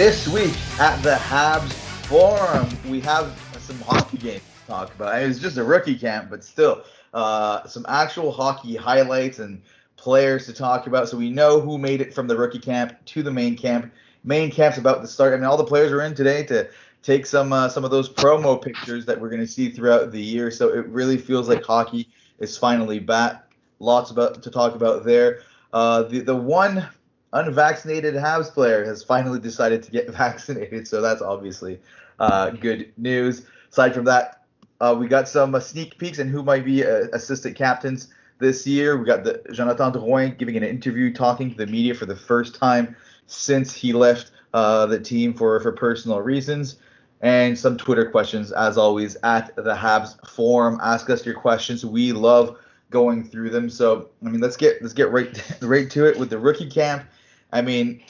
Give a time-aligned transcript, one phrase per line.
[0.00, 1.72] This week at the Habs
[2.06, 5.20] Forum, we have some hockey games to talk about.
[5.20, 9.60] It was just a rookie camp, but still, uh, some actual hockey highlights and
[9.98, 11.10] players to talk about.
[11.10, 13.92] So we know who made it from the rookie camp to the main camp.
[14.24, 15.34] Main camp's about to start.
[15.34, 16.70] I mean, all the players are in today to
[17.02, 20.22] take some uh, some of those promo pictures that we're going to see throughout the
[20.22, 20.50] year.
[20.50, 23.52] So it really feels like hockey is finally back.
[23.80, 25.42] Lots about to talk about there.
[25.74, 26.88] Uh, the the one
[27.32, 31.80] unvaccinated Habs player has finally decided to get vaccinated, so that's obviously
[32.18, 33.46] uh, good news.
[33.70, 34.44] Aside from that,
[34.80, 38.66] uh, we got some uh, sneak peeks and who might be uh, assistant captains this
[38.66, 38.96] year.
[38.96, 42.54] We got the Jonathan Drouin giving an interview, talking to the media for the first
[42.54, 46.76] time since he left uh, the team for for personal reasons.
[47.22, 50.80] And some Twitter questions, as always, at the Habs forum.
[50.82, 51.84] Ask us your questions.
[51.84, 52.56] We love
[52.88, 53.68] going through them.
[53.68, 57.04] So, I mean, let's get let's get right right to it with the rookie camp
[57.52, 58.02] I mean,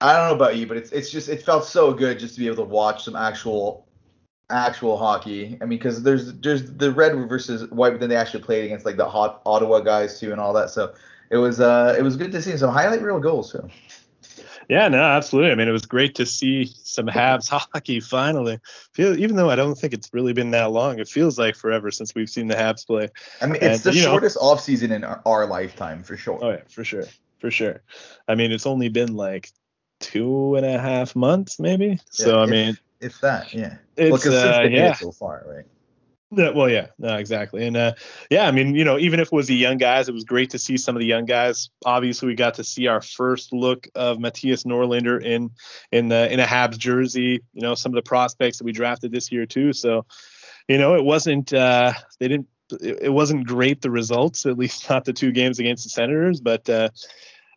[0.00, 2.40] I don't know about you, but it's it's just it felt so good just to
[2.40, 3.86] be able to watch some actual
[4.50, 5.56] actual hockey.
[5.60, 8.84] I mean, because there's there's the red versus white, but then they actually played against
[8.84, 10.70] like the hot Ottawa guys too and all that.
[10.70, 10.94] So
[11.30, 13.68] it was uh it was good to see some highlight real goals too.
[14.68, 15.52] Yeah, no, absolutely.
[15.52, 18.58] I mean, it was great to see some Habs hockey finally.
[18.92, 21.90] Feel, even though I don't think it's really been that long, it feels like forever
[21.90, 23.10] since we've seen the Habs play.
[23.42, 26.38] I mean, it's and, the shortest know, off season in our, our, lifetime for sure.
[26.40, 27.04] Oh yeah, for sure
[27.38, 27.82] for sure.
[28.28, 29.50] I mean, it's only been like
[30.00, 31.86] two and a half months, maybe.
[31.86, 33.76] Yeah, so I if, mean, if that, yeah.
[33.96, 34.94] It's well, uh, yeah.
[34.94, 35.64] so far, right?
[36.36, 37.92] Yeah, well, yeah, no, exactly, and uh,
[38.28, 40.50] yeah, I mean, you know, even if it was the young guys, it was great
[40.50, 41.70] to see some of the young guys.
[41.84, 45.50] Obviously, we got to see our first look of Matthias Norlander in
[45.92, 47.40] in the in a Habs jersey.
[47.52, 49.72] You know, some of the prospects that we drafted this year too.
[49.72, 50.06] So,
[50.66, 52.48] you know, it wasn't uh, they didn't
[52.80, 56.68] it, wasn't great the results, at least not the two games against the Senators, but
[56.68, 56.88] uh,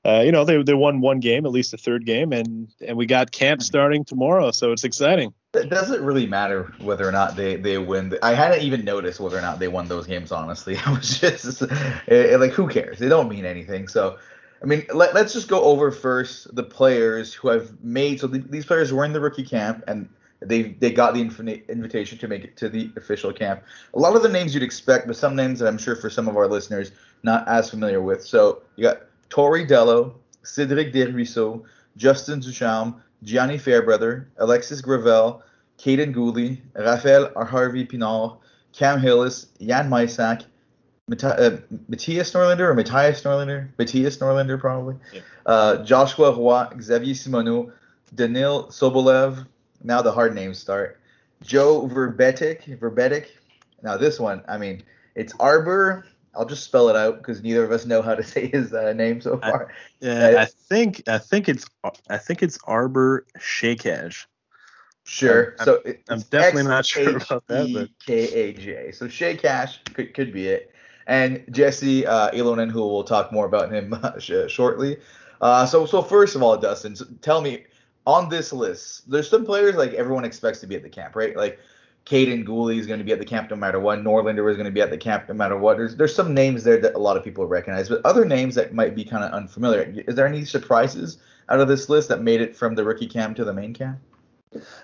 [0.05, 2.97] uh, you know, they they won one game, at least a third game, and and
[2.97, 5.34] we got camp starting tomorrow, so it's exciting.
[5.53, 8.18] It doesn't really matter whether or not they they win.
[8.22, 10.31] I hadn't even noticed whether or not they won those games.
[10.31, 11.62] Honestly, I was just
[12.07, 13.00] it, like, who cares?
[13.00, 13.89] They don't mean anything.
[13.89, 14.18] So,
[14.62, 18.22] I mean, let, us just go over first the players who have made.
[18.22, 20.07] So these players were in the rookie camp and
[20.40, 23.64] they they got the invitation to make it to the official camp.
[23.94, 26.28] A lot of the names you'd expect, but some names that I'm sure for some
[26.28, 26.92] of our listeners
[27.24, 28.24] not as familiar with.
[28.24, 31.64] So you got Tory Dello, Cédric Desruisseaux,
[31.96, 35.42] Justin Ducharme, Gianni Fairbrother, Alexis Gravel,
[35.80, 38.38] Kaiden Guhle, Raphael Harvey Pinard,
[38.74, 40.46] Cam Hillis, Jan Mysak,
[41.24, 43.69] uh, Matthias Norlinder or Matthias Norlander?
[43.78, 45.22] Matthias Norlander, probably, yeah.
[45.46, 47.72] uh, Joshua Roy, Xavier Simoneau,
[48.16, 49.48] Danil Sobolev.
[49.83, 50.99] Now the hard names start.
[51.41, 53.27] Joe Vrbetic, Vrbetic.
[53.83, 54.83] Now this one, I mean,
[55.15, 56.05] it's Arber
[56.38, 58.93] I'll just spell it out because neither of us know how to say his uh,
[58.93, 59.73] name so far.
[60.01, 61.65] I, uh, I think I think it's
[62.09, 64.25] I think it's Arber Shakaj.
[65.05, 65.55] Sure.
[65.59, 67.71] I'm, so I'm definitely not sure about that.
[67.73, 68.91] But K A J.
[68.91, 70.71] So Shay Cash could could be it.
[71.07, 74.97] And Jesse uh, Ylönen, who we'll talk more about him uh, shortly.
[75.39, 77.65] Uh, so so first of all, Dustin, tell me
[78.07, 81.35] on this list, there's some players like everyone expects to be at the camp, right?
[81.35, 81.59] Like
[82.06, 84.00] Kaiden Guhle is going to be at the camp no matter what.
[84.00, 85.75] Norlander is going to be at the camp no matter what.
[85.75, 88.73] There's there's some names there that a lot of people recognize, but other names that
[88.73, 89.94] might be kind of unfamiliar.
[90.07, 91.18] Is there any surprises
[91.50, 94.00] out of this list that made it from the rookie camp to the main camp?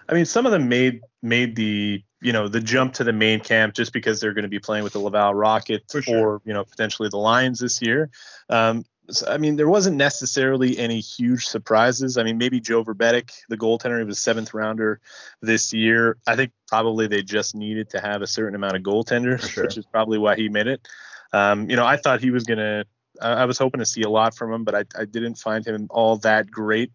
[0.09, 3.39] I mean, some of them made made the you know the jump to the main
[3.39, 6.19] camp just because they're going to be playing with the Laval Rockets sure.
[6.19, 8.09] or you know potentially the Lions this year.
[8.49, 8.83] Um,
[9.27, 12.17] I mean, there wasn't necessarily any huge surprises.
[12.17, 15.01] I mean, maybe Joe Vrbetic, the goaltender, he was seventh rounder
[15.41, 16.17] this year.
[16.25, 19.65] I think probably they just needed to have a certain amount of goaltenders, sure.
[19.65, 20.87] which is probably why he made it.
[21.33, 22.85] Um, you know, I thought he was gonna.
[23.21, 25.87] I was hoping to see a lot from him, but I, I didn't find him
[25.91, 26.91] all that great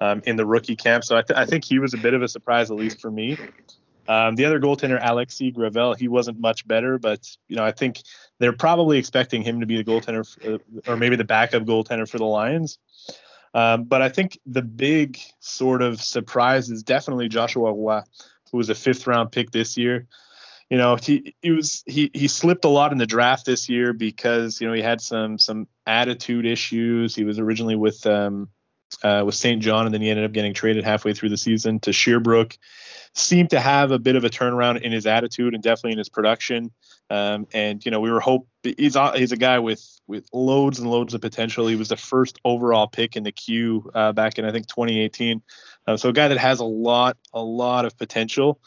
[0.00, 1.04] um, in the rookie camp.
[1.04, 3.10] So I, th- I think he was a bit of a surprise, at least for
[3.10, 3.36] me.
[4.08, 8.00] Um, the other goaltender, Alexis Gravel, he wasn't much better, but you know I think
[8.38, 10.58] they're probably expecting him to be the goaltender, for, uh,
[10.92, 12.78] or maybe the backup goaltender for the Lions.
[13.54, 18.02] Um, but I think the big sort of surprise is definitely Joshua Roy,
[18.50, 20.06] who was a fifth round pick this year.
[20.70, 23.94] You know, he, he was he he slipped a lot in the draft this year
[23.94, 27.14] because you know he had some some attitude issues.
[27.14, 28.50] He was originally with um,
[29.02, 31.80] uh, with Saint John, and then he ended up getting traded halfway through the season
[31.80, 32.58] to Sherbrooke
[33.18, 36.08] seemed to have a bit of a turnaround in his attitude and definitely in his
[36.08, 36.70] production.
[37.10, 40.78] Um, and you know, we were hope he's a, he's a guy with with loads
[40.78, 41.66] and loads of potential.
[41.66, 45.42] He was the first overall pick in the Q uh, back in I think 2018.
[45.86, 48.60] Uh, so a guy that has a lot a lot of potential,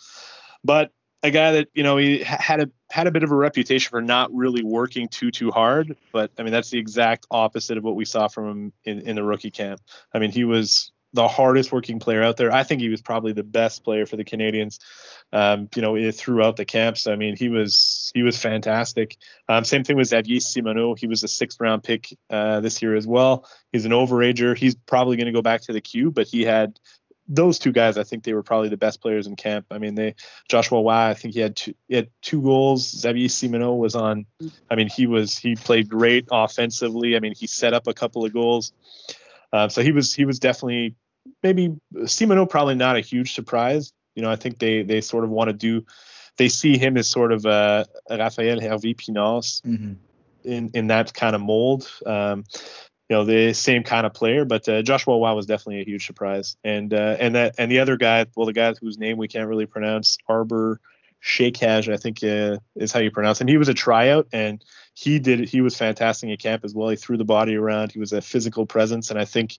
[0.64, 0.92] but
[1.24, 4.02] a guy that you know he had a had a bit of a reputation for
[4.02, 5.96] not really working too too hard.
[6.12, 9.16] But I mean that's the exact opposite of what we saw from him in, in
[9.16, 9.82] the rookie camp.
[10.14, 12.52] I mean he was the hardest working player out there.
[12.52, 14.80] I think he was probably the best player for the Canadiens.
[15.34, 17.08] Um, you know, throughout the camps.
[17.08, 19.16] I mean, he was he was fantastic.
[19.48, 20.94] Um, same thing with Xavier Simoneau.
[21.00, 23.48] He was a sixth round pick uh, this year as well.
[23.72, 24.58] He's an overager.
[24.58, 26.78] He's probably going to go back to the Q, but he had
[27.34, 29.68] those two guys, I think they were probably the best players in camp.
[29.72, 30.16] I mean, they
[30.50, 32.90] Joshua Roy, I think he had two, he had two goals.
[32.90, 34.26] Xavier Simoneau was on.
[34.70, 37.16] I mean, he was he played great offensively.
[37.16, 38.74] I mean, he set up a couple of goals.
[39.54, 40.96] Uh, so he was he was definitely
[41.44, 41.76] maybe
[42.06, 43.94] Simoneau probably not a huge surprise.
[44.16, 45.86] You know, I think they they sort of want to do.
[46.38, 49.94] They see him as sort of a, a Raphael Harvey Pinard mm-hmm.
[50.44, 51.90] in in that kind of mold.
[52.06, 52.46] Um,
[53.12, 54.46] you know the same kind of player.
[54.46, 57.80] But uh, Joshua Roy was definitely a huge surprise, and uh, and that and the
[57.80, 60.80] other guy, well, the guy whose name we can't really pronounce, Arber
[61.22, 63.50] Xhekaj, I think uh, is how you pronounce him.
[63.50, 64.64] He was a tryout, and
[64.94, 66.90] he did he was fantastic at camp as well.
[66.90, 67.92] He threw the body around.
[67.92, 69.58] He was a physical presence, and I think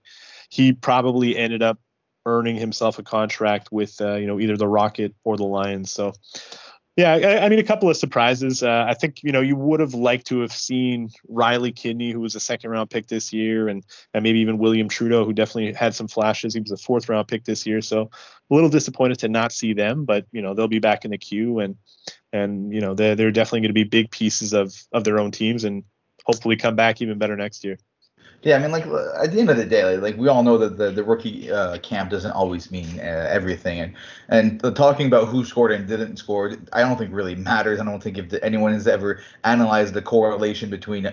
[0.49, 1.79] he probably ended up
[2.25, 5.91] earning himself a contract with uh, you know either the Rocket or the Lions.
[5.91, 6.13] So
[6.95, 8.61] yeah, I, I, mean, a couple of surprises.
[8.61, 12.19] Uh, I think you know you would have liked to have seen Riley Kidney, who
[12.19, 15.73] was a second round pick this year, and and maybe even William Trudeau, who definitely
[15.73, 16.53] had some flashes.
[16.53, 18.11] He was a fourth round pick this year, so
[18.51, 20.05] a little disappointed to not see them.
[20.05, 21.77] But you know they'll be back in the Q, and
[22.31, 25.31] and you know they're they're definitely going to be big pieces of of their own
[25.31, 25.83] teams, and
[26.25, 27.79] hopefully come back even better next year.
[28.43, 30.77] Yeah, I mean, like at the end of the day, like, we all know that
[30.77, 33.95] the, the rookie uh, camp doesn't always mean uh, everything, and
[34.27, 37.79] and the talking about who scored and didn't score, I don't think really matters.
[37.79, 41.11] I don't think if anyone has ever analyzed the correlation between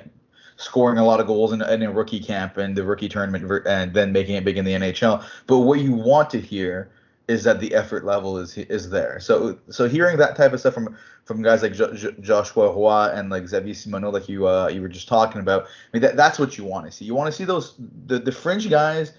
[0.56, 3.94] scoring a lot of goals in, in a rookie camp and the rookie tournament and
[3.94, 5.24] then making it big in the NHL.
[5.46, 6.90] But what you want to hear
[7.30, 9.20] is that the effort level is is there.
[9.20, 13.12] So so hearing that type of stuff from from guys like jo- jo- Joshua Roy
[13.14, 16.16] and like Xavier Simoneau, like you uh, you were just talking about, I mean that,
[16.16, 17.04] that's what you want to see.
[17.04, 17.74] You want to see those
[18.06, 19.12] the the fringe guys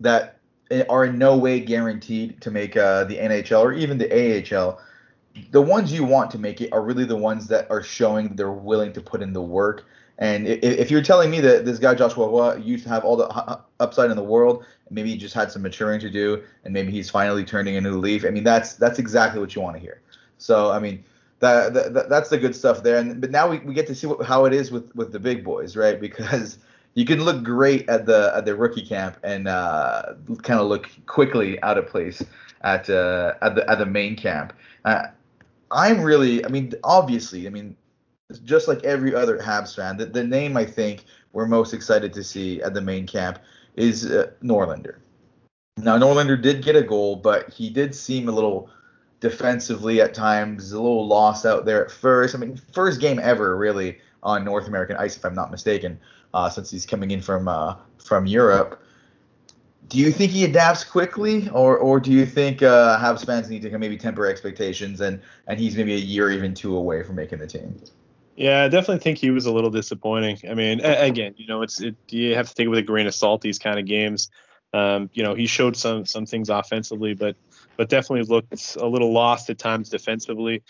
[0.00, 0.38] that
[0.88, 4.80] are in no way guaranteed to make uh, the NHL or even the AHL.
[5.52, 8.50] The ones you want to make it are really the ones that are showing they're
[8.50, 9.84] willing to put in the work
[10.18, 13.58] and if you're telling me that this guy Joshua Roy used to have all the
[13.80, 17.10] upside in the world, maybe he just had some maturing to do, and maybe he's
[17.10, 18.24] finally turning a new leaf.
[18.24, 20.00] I mean, that's that's exactly what you want to hear.
[20.38, 21.02] So I mean,
[21.40, 22.98] that, that that's the good stuff there.
[22.98, 25.18] And but now we, we get to see what, how it is with with the
[25.18, 26.00] big boys, right?
[26.00, 26.58] Because
[26.94, 30.88] you can look great at the at the rookie camp and uh, kind of look
[31.06, 32.22] quickly out of place
[32.62, 34.52] at uh, at the at the main camp.
[34.84, 35.06] Uh,
[35.72, 37.76] I'm really, I mean, obviously, I mean,
[38.40, 42.24] just like every other Habs fan, the, the name I think we're most excited to
[42.24, 43.38] see at the main camp
[43.76, 44.96] is uh, Norlinder.
[45.78, 48.68] Now Norlander did get a goal, but he did seem a little
[49.20, 52.34] defensively at times, a little lost out there at first.
[52.34, 55.98] I mean, first game ever really on North American ice, if I'm not mistaken,
[56.34, 58.82] uh, since he's coming in from uh, from Europe.
[59.88, 63.62] Do you think he adapts quickly, or or do you think uh, Habs fans need
[63.62, 67.38] to maybe temper expectations and and he's maybe a year even two away from making
[67.38, 67.80] the team?
[68.42, 70.36] Yeah, I definitely think he was a little disappointing.
[70.50, 73.06] I mean, again, you know, it's it, you have to take it with a grain
[73.06, 74.32] of salt these kind of games.
[74.74, 77.36] Um, you know, he showed some some things offensively, but
[77.76, 80.64] but definitely looked a little lost at times defensively.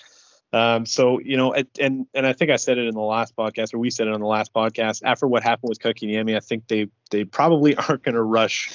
[0.53, 3.73] Um, so you know, and and I think I said it in the last podcast,
[3.73, 5.01] or we said it on the last podcast.
[5.03, 8.71] After what happened with Kotkaniemi, I think they they probably aren't going to rush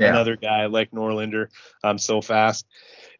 [0.00, 0.08] yeah.
[0.08, 1.50] another guy like Norlander
[1.84, 2.66] um, so fast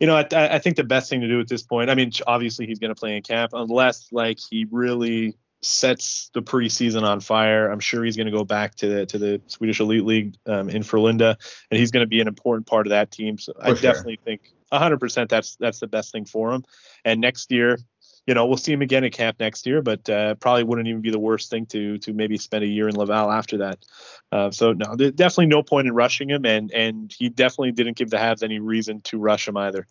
[0.00, 2.10] you know, I, I, think the best thing to do at this point, I mean,
[2.26, 7.20] obviously he's going to play in camp unless like he really sets the preseason on
[7.20, 7.70] fire.
[7.70, 10.70] I'm sure he's going to go back to the to the Swedish Elite League um,
[10.70, 11.36] in Frölunda,
[11.70, 13.38] and he's going to be an important part of that team.
[13.38, 13.92] So For I sure.
[13.92, 16.64] definitely think 100% that's that's the best thing for him.
[17.04, 17.78] And next year,
[18.26, 21.00] you know, we'll see him again at camp next year, but uh, probably wouldn't even
[21.00, 23.84] be the worst thing to to maybe spend a year in Laval after that.
[24.30, 28.10] Uh, so no, definitely no point in rushing him, and and he definitely didn't give
[28.10, 29.86] the Habs any reason to rush him either.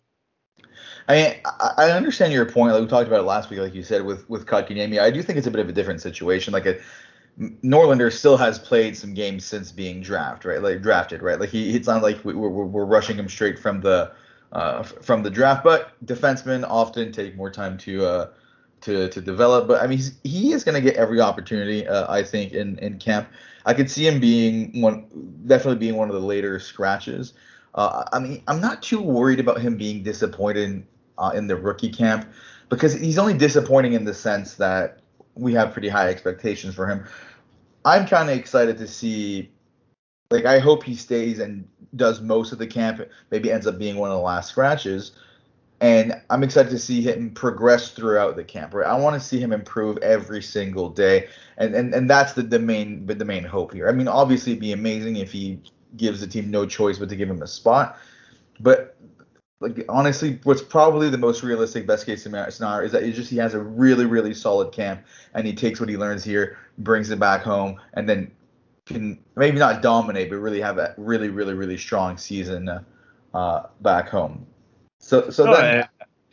[1.08, 1.40] I
[1.76, 2.72] I understand your point.
[2.72, 5.00] Like we talked about it last week, like you said with with Kotkaniemi.
[5.00, 6.52] I do think it's a bit of a different situation.
[6.52, 6.78] Like a
[7.38, 10.62] Norlander still has played some games since being drafted, right?
[10.62, 11.40] Like drafted, right?
[11.40, 14.12] Like he, it's not like we, we're, we're rushing him straight from the
[14.52, 15.64] uh, from the draft.
[15.64, 18.30] But defensemen often take more time to uh,
[18.82, 19.68] to to develop.
[19.68, 22.98] But I mean, he is going to get every opportunity, uh, I think, in in
[22.98, 23.28] camp.
[23.66, 25.06] I could see him being one,
[25.46, 27.34] definitely being one of the later scratches.
[27.74, 30.84] Uh, I mean, I'm not too worried about him being disappointed
[31.18, 32.28] uh, in the rookie camp
[32.68, 35.00] because he's only disappointing in the sense that
[35.34, 37.04] we have pretty high expectations for him.
[37.84, 39.50] I'm kind of excited to see
[40.30, 43.96] like I hope he stays and does most of the camp, maybe ends up being
[43.96, 45.12] one of the last scratches.
[45.80, 48.74] And I'm excited to see him progress throughout the camp.
[48.74, 52.42] Right, I want to see him improve every single day, and and, and that's the,
[52.42, 53.88] the main the main hope here.
[53.88, 55.60] I mean, obviously, it'd be amazing if he
[55.96, 57.96] gives the team no choice but to give him a spot.
[58.60, 58.94] But
[59.60, 63.38] like honestly, what's probably the most realistic best case scenario is that he just he
[63.38, 67.18] has a really really solid camp and he takes what he learns here, brings it
[67.18, 68.30] back home, and then
[68.94, 72.70] can maybe not dominate, but really have a really really really strong season
[73.34, 74.46] uh, back home.
[74.98, 75.88] So so no, then.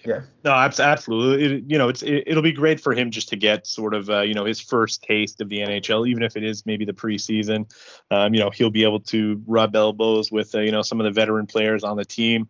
[0.06, 0.22] yeah.
[0.46, 1.58] No, absolutely.
[1.58, 4.10] It, you know, it's it, will be great for him just to get sort of
[4.10, 6.94] uh, you know his first taste of the NHL, even if it is maybe the
[6.94, 7.70] preseason.
[8.12, 11.06] Um, you know, he'll be able to rub elbows with uh, you know some of
[11.06, 12.50] the veteran players on the team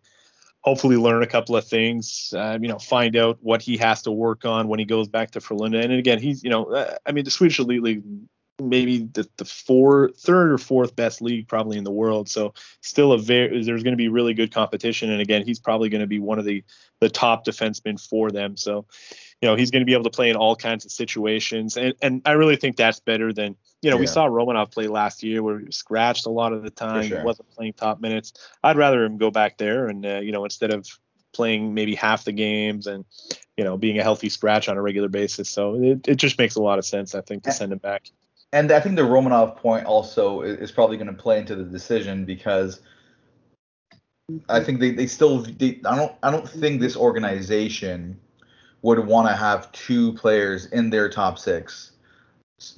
[0.60, 4.10] hopefully learn a couple of things, uh, you know, find out what he has to
[4.10, 5.82] work on when he goes back to Frölunda.
[5.82, 8.02] And again, he's, you know, uh, I mean, the Swedish Elite League,
[8.60, 12.28] maybe the, the four, third or fourth best league probably in the world.
[12.28, 15.10] So still a very, there's going to be really good competition.
[15.10, 16.64] And again, he's probably going to be one of the,
[17.00, 18.56] the top defensemen for them.
[18.56, 18.86] So,
[19.40, 21.76] you know, he's going to be able to play in all kinds of situations.
[21.76, 24.00] And, and I really think that's better than, you know, yeah.
[24.00, 27.08] we saw Romanov play last year where he scratched a lot of the time.
[27.08, 27.22] Sure.
[27.22, 28.32] Wasn't playing top minutes.
[28.64, 30.88] I'd rather him go back there and, uh, you know, instead of
[31.32, 33.04] playing maybe half the games and,
[33.56, 35.48] you know, being a healthy scratch on a regular basis.
[35.48, 38.10] So it, it just makes a lot of sense, I think, to send him back.
[38.52, 42.24] And I think the Romanov point also is probably going to play into the decision
[42.24, 42.80] because
[44.48, 48.18] I think they, they still they, I don't I don't think this organization
[48.82, 51.92] would want to have two players in their top six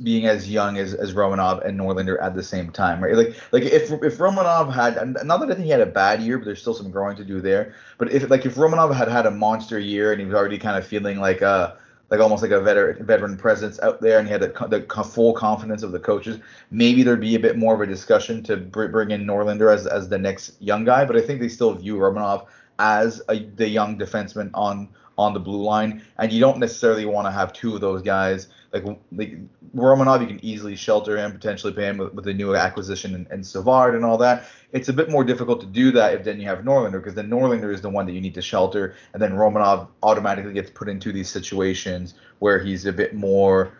[0.02, 3.14] being as young as, as Romanov and Norlander at the same time, right?
[3.14, 6.38] Like like if if Romanov had not that I think he had a bad year,
[6.38, 7.74] but there's still some growing to do there.
[7.96, 10.76] But if like if Romanov had had a monster year and he was already kind
[10.76, 11.74] of feeling like uh
[12.10, 15.32] like almost like a veteran veteran presence out there, and he had the, the full
[15.32, 16.38] confidence of the coaches.
[16.70, 20.08] Maybe there'd be a bit more of a discussion to bring in Norlander as as
[20.08, 22.46] the next young guy, but I think they still view Romanov
[22.78, 24.88] as a, the young defenseman on
[25.20, 28.48] on the blue line, and you don't necessarily want to have two of those guys.
[28.72, 29.36] Like, like
[29.76, 33.26] Romanov, you can easily shelter him, potentially pay him with, with a new acquisition and,
[33.30, 34.44] and Savard and all that.
[34.72, 37.28] It's a bit more difficult to do that if then you have Norlinder, because then
[37.28, 40.88] Norlinder is the one that you need to shelter, and then Romanov automatically gets put
[40.88, 43.72] into these situations where he's a bit more,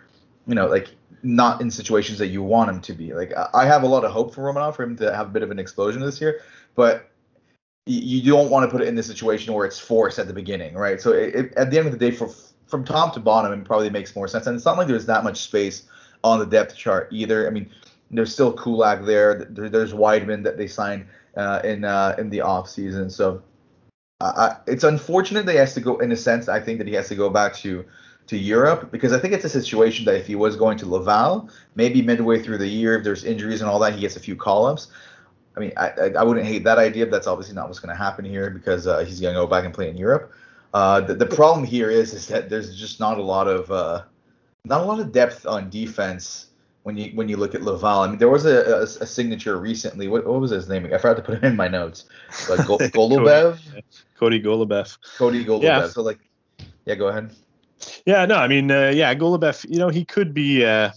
[0.46, 0.88] you know, like
[1.22, 3.14] not in situations that you want him to be.
[3.14, 5.42] Like I have a lot of hope for Romanov for him to have a bit
[5.42, 6.40] of an explosion this year,
[6.74, 7.09] but
[7.92, 10.74] you don't want to put it in the situation where it's forced at the beginning,
[10.74, 11.00] right?
[11.00, 12.30] So it, it, at the end of the day, for
[12.66, 14.46] from top to bottom, it probably makes more sense.
[14.46, 15.82] And it's not like there's that much space
[16.22, 17.46] on the depth chart either.
[17.46, 17.68] I mean,
[18.10, 19.46] there's still Kulak there.
[19.50, 21.06] there there's Wideman that they signed
[21.36, 23.10] uh, in uh, in the off season.
[23.10, 23.42] So
[24.20, 25.98] uh, it's unfortunate that he has to go.
[25.98, 27.84] In a sense, I think that he has to go back to
[28.28, 31.48] to Europe because I think it's a situation that if he was going to Laval,
[31.74, 34.36] maybe midway through the year, if there's injuries and all that, he gets a few
[34.36, 34.88] call ups.
[35.56, 38.00] I mean, I, I, wouldn't hate that idea, but that's obviously not what's going to
[38.00, 40.32] happen here because uh, he's going to go back and play in Europe.
[40.72, 44.02] Uh, the, the problem here is is that there's just not a lot of uh,
[44.64, 46.46] not a lot of depth on defense
[46.84, 48.00] when you when you look at Laval.
[48.00, 50.08] I mean, there was a, a, a signature recently.
[50.08, 50.86] What, what, was his name?
[50.86, 52.04] I forgot to put it in my notes.
[52.46, 53.58] Go, Goloubef.
[54.16, 54.98] Cody Goloubef.
[55.16, 55.62] Cody Goloubef.
[55.62, 55.88] Yeah.
[55.88, 56.20] So like,
[56.84, 57.34] yeah, go ahead.
[58.04, 59.68] Yeah, no, I mean, uh, yeah, Goloubef.
[59.68, 60.64] You know, he could be.
[60.64, 60.90] Uh,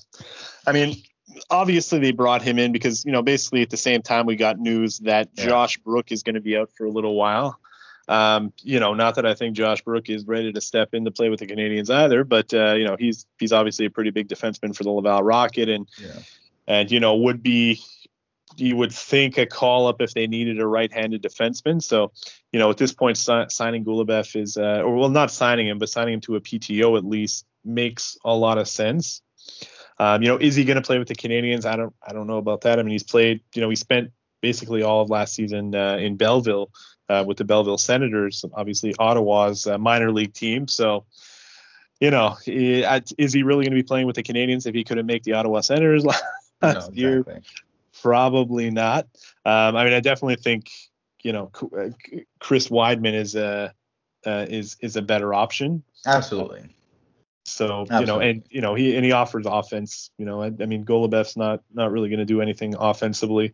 [0.67, 1.01] I mean,
[1.49, 4.59] obviously they brought him in because you know basically at the same time we got
[4.59, 5.45] news that yeah.
[5.45, 7.59] Josh Brook is going to be out for a little while.
[8.07, 11.11] Um, you know, not that I think Josh Brook is ready to step in to
[11.11, 14.27] play with the Canadiens either, but uh, you know he's he's obviously a pretty big
[14.27, 16.19] defenseman for the Laval Rocket and yeah.
[16.67, 17.81] and you know would be
[18.57, 21.81] you would think a call up if they needed a right-handed defenseman.
[21.81, 22.11] So,
[22.51, 25.79] you know, at this point, si- signing Goloubef is, uh, or well, not signing him,
[25.79, 29.21] but signing him to a PTO at least makes a lot of sense.
[29.99, 31.65] Um, you know, is he going to play with the Canadiens?
[31.65, 32.79] I don't, I don't know about that.
[32.79, 33.41] I mean, he's played.
[33.53, 36.69] You know, he spent basically all of last season uh, in Belleville
[37.09, 40.67] uh, with the Belleville Senators, obviously Ottawa's uh, minor league team.
[40.67, 41.05] So,
[41.99, 45.05] you know, is he really going to be playing with the Canadiens if he couldn't
[45.05, 46.23] make the Ottawa Senators last
[46.61, 46.99] no, exactly.
[46.99, 47.25] year?
[48.01, 49.07] Probably not.
[49.45, 50.69] Um, I mean, I definitely think
[51.23, 51.89] you know uh,
[52.39, 53.73] Chris Wideman is a
[54.25, 55.83] uh, is is a better option.
[56.05, 56.75] Absolutely.
[57.45, 57.99] So Absolutely.
[57.99, 60.11] you know, and you know, he and he offers offense.
[60.17, 63.53] You know, I, I mean, Goloubef's not not really going to do anything offensively.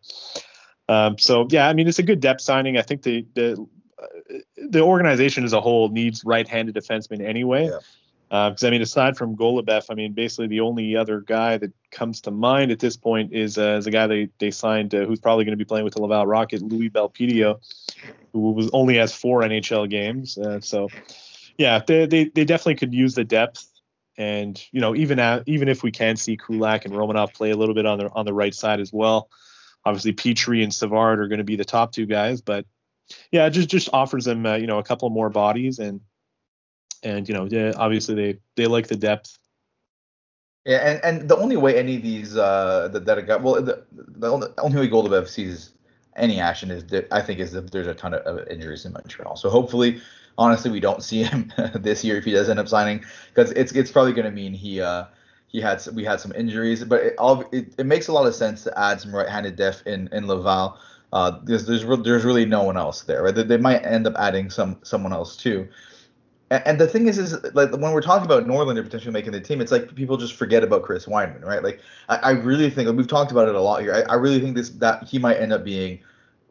[0.88, 2.78] Um, so yeah, I mean, it's a good depth signing.
[2.78, 3.66] I think the the
[4.02, 4.38] uh,
[4.70, 7.66] the organization as a whole needs right-handed defensemen anyway.
[7.66, 7.80] Yeah.
[8.30, 11.72] Because uh, I mean, aside from Goloubef, I mean, basically the only other guy that
[11.90, 15.06] comes to mind at this point is uh, is a guy they they signed uh,
[15.06, 17.60] who's probably going to be playing with the Laval Rocket, Louis Belpedio,
[18.34, 20.38] who was only has four NHL games.
[20.38, 20.90] Uh, so
[21.58, 23.69] yeah, they, they they definitely could use the depth.
[24.20, 27.56] And you know, even at, even if we can see Kulak and Romanov play a
[27.56, 29.30] little bit on the on the right side as well,
[29.86, 32.42] obviously Petry and Savard are going to be the top two guys.
[32.42, 32.66] But
[33.32, 36.02] yeah, it just just offers them uh, you know a couple more bodies and
[37.02, 39.40] and you know obviously they they like the depth.
[40.66, 43.86] Yeah, and, and the only way any of these uh that, that got well the,
[43.92, 45.72] the only, only way Goloubef sees
[46.18, 49.38] any action is that I think is that there's a ton of injuries in Montreal.
[49.38, 50.02] So hopefully,
[50.40, 53.72] honestly, we don't see him this year if he does end up signing because it's
[53.74, 55.06] it's probably going to mean he uh
[55.50, 58.36] he had we had some injuries, but it, all, it, it makes a lot of
[58.36, 60.78] sense to add some right-handed depth in in Laval.
[61.12, 63.24] Uh, there's there's there's really no one else there.
[63.24, 63.34] Right?
[63.34, 65.68] They, they might end up adding some someone else too.
[66.52, 69.42] And, and the thing is, is like when we're talking about Norlander potentially making the
[69.42, 71.64] team, it's like people just forget about Chris Wideman, right?
[71.64, 73.94] Like I, I really think like, we've talked about it a lot here.
[73.94, 76.00] I, I really think this that he might end up being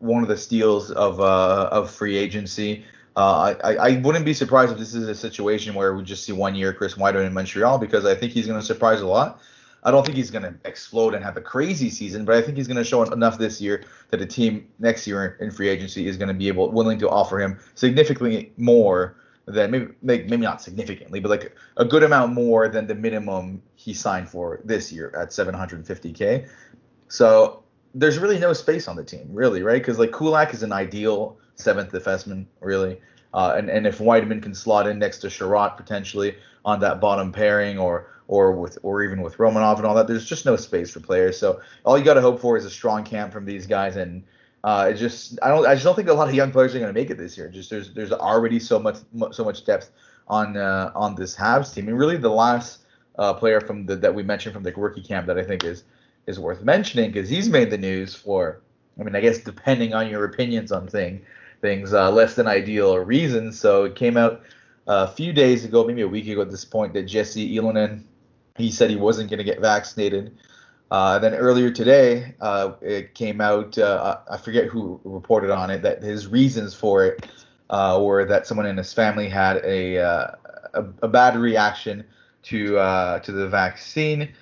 [0.01, 2.85] one of the steals of uh, of free agency.
[3.19, 6.31] Uh, I, I wouldn't be surprised if this is a situation where we just see
[6.31, 9.41] one year Chris Wideman in Montreal because I think he's going to surprise a lot.
[9.83, 12.57] I don't think he's going to explode and have a crazy season, but I think
[12.57, 16.07] he's going to show enough this year that a team next year in free agency
[16.07, 20.63] is going to be able willing to offer him significantly more than maybe maybe not
[20.63, 25.13] significantly, but like a good amount more than the minimum he signed for this year
[25.19, 26.49] at 750k.
[27.09, 27.65] So
[27.97, 29.83] there's really no space on the team, really, right?
[29.83, 33.01] Because like Kulak is an ideal seventh defenseman, really.
[33.35, 37.33] Uh, and, and if Wideman can slot in next to Chiarot potentially on that bottom
[37.33, 40.91] pairing or or with or even with Romanov and all that, there's just no space
[40.91, 41.39] for players.
[41.39, 44.23] So all you got to hope for is a strong camp from these guys and
[44.65, 46.79] uh, it just I don't I just don't think a lot of young players are
[46.79, 47.49] going to make it this year.
[47.49, 48.97] Just there's there's already so much
[49.31, 49.91] so much depth
[50.27, 51.89] on uh, on this Habs team.
[51.89, 52.85] And really the last
[53.19, 55.85] uh, player from the that we mentioned from the rookie camp that I think is
[56.27, 58.61] is worth mentioning because he's made the news for
[58.99, 61.25] I mean I guess depending on your opinions on thing
[61.61, 63.59] things uh, less than ideal or reasons.
[63.59, 64.43] So it came out
[64.87, 68.05] a few days ago, maybe a week ago at this point, that Jesse Ylönen,
[68.57, 70.37] he said he wasn't going to get vaccinated.
[70.91, 75.83] Uh, then earlier today, uh, it came out, uh, I forget who reported on it,
[75.83, 77.29] that his reasons for it
[77.69, 80.31] uh, were that someone in his family had a, uh,
[80.73, 82.05] a, a, bad reaction
[82.45, 84.33] to uh, to the vaccine.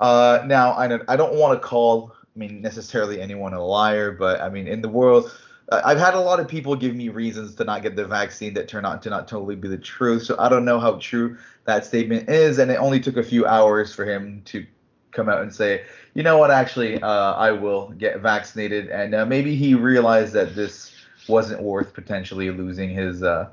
[0.00, 4.40] now, I don't, I don't want to call, I mean, necessarily anyone a liar, but
[4.40, 5.32] I mean, in the world,
[5.70, 8.68] I've had a lot of people give me reasons to not get the vaccine that
[8.68, 10.22] turn out to not totally be the truth.
[10.22, 13.46] So I don't know how true that statement is, and it only took a few
[13.46, 14.66] hours for him to
[15.10, 19.26] come out and say, you know what, actually, uh, I will get vaccinated, and uh,
[19.26, 20.94] maybe he realized that this
[21.28, 23.48] wasn't worth potentially losing his uh,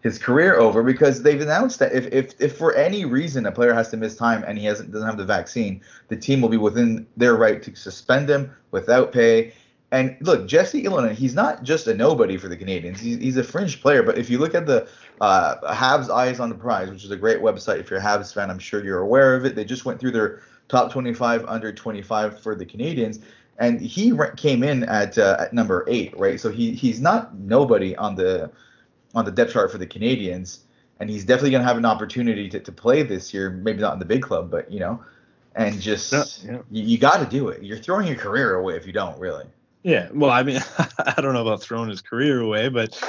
[0.00, 3.74] his career over because they've announced that if, if if for any reason a player
[3.74, 6.56] has to miss time and he hasn't doesn't have the vaccine, the team will be
[6.56, 9.52] within their right to suspend him without pay
[9.90, 12.98] and look, Jesse Ylönen, he's not just a nobody for the Canadiens.
[12.98, 14.02] He's, he's a fringe player.
[14.02, 14.86] But if you look at the
[15.20, 18.34] uh, Habs Eyes on the Prize, which is a great website, if you're a Habs
[18.34, 19.54] fan, I'm sure you're aware of it.
[19.54, 23.22] They just went through their top 25 under 25 for the Canadiens,
[23.58, 26.38] and he came in at uh, at number eight, right?
[26.38, 28.50] So he he's not nobody on the
[29.14, 30.64] on the depth chart for the Canadians,
[31.00, 33.48] and he's definitely going to have an opportunity to, to play this year.
[33.48, 35.02] Maybe not in the big club, but you know,
[35.54, 36.58] and just yeah, yeah.
[36.70, 37.62] you, you got to do it.
[37.62, 39.46] You're throwing your career away if you don't, really.
[39.82, 40.60] Yeah, well, I mean,
[40.98, 43.00] I don't know about throwing his career away, but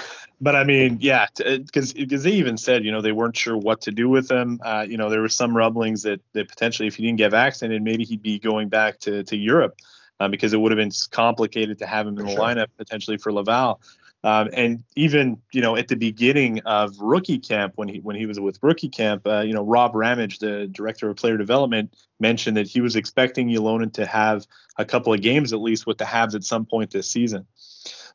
[0.41, 3.81] but I mean, yeah, because because they even said, you know, they weren't sure what
[3.81, 4.59] to do with him.
[4.63, 7.81] Uh, you know, there were some rumblings that that potentially, if he didn't get vaccinated,
[7.81, 9.79] maybe he'd be going back to to Europe
[10.19, 12.39] um, because it would have been complicated to have him in the sure.
[12.39, 13.81] lineup potentially for Laval.
[14.23, 18.25] Um, and even you know at the beginning of rookie camp when he when he
[18.25, 22.57] was with rookie camp, uh, you know Rob Ramage, the director of player development, mentioned
[22.57, 24.45] that he was expecting Ylönen to have
[24.77, 27.45] a couple of games at least with the Habs at some point this season.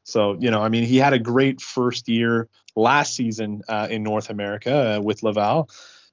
[0.03, 4.03] So you know, I mean, he had a great first year last season uh, in
[4.03, 5.71] North America uh, with Laval.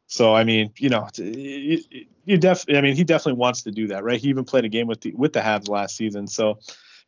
[0.07, 4.05] So I mean, you know, you def I mean, he definitely wants to do that,
[4.05, 4.19] right?
[4.19, 6.27] He even played a game with the with the Habs last season.
[6.27, 6.59] So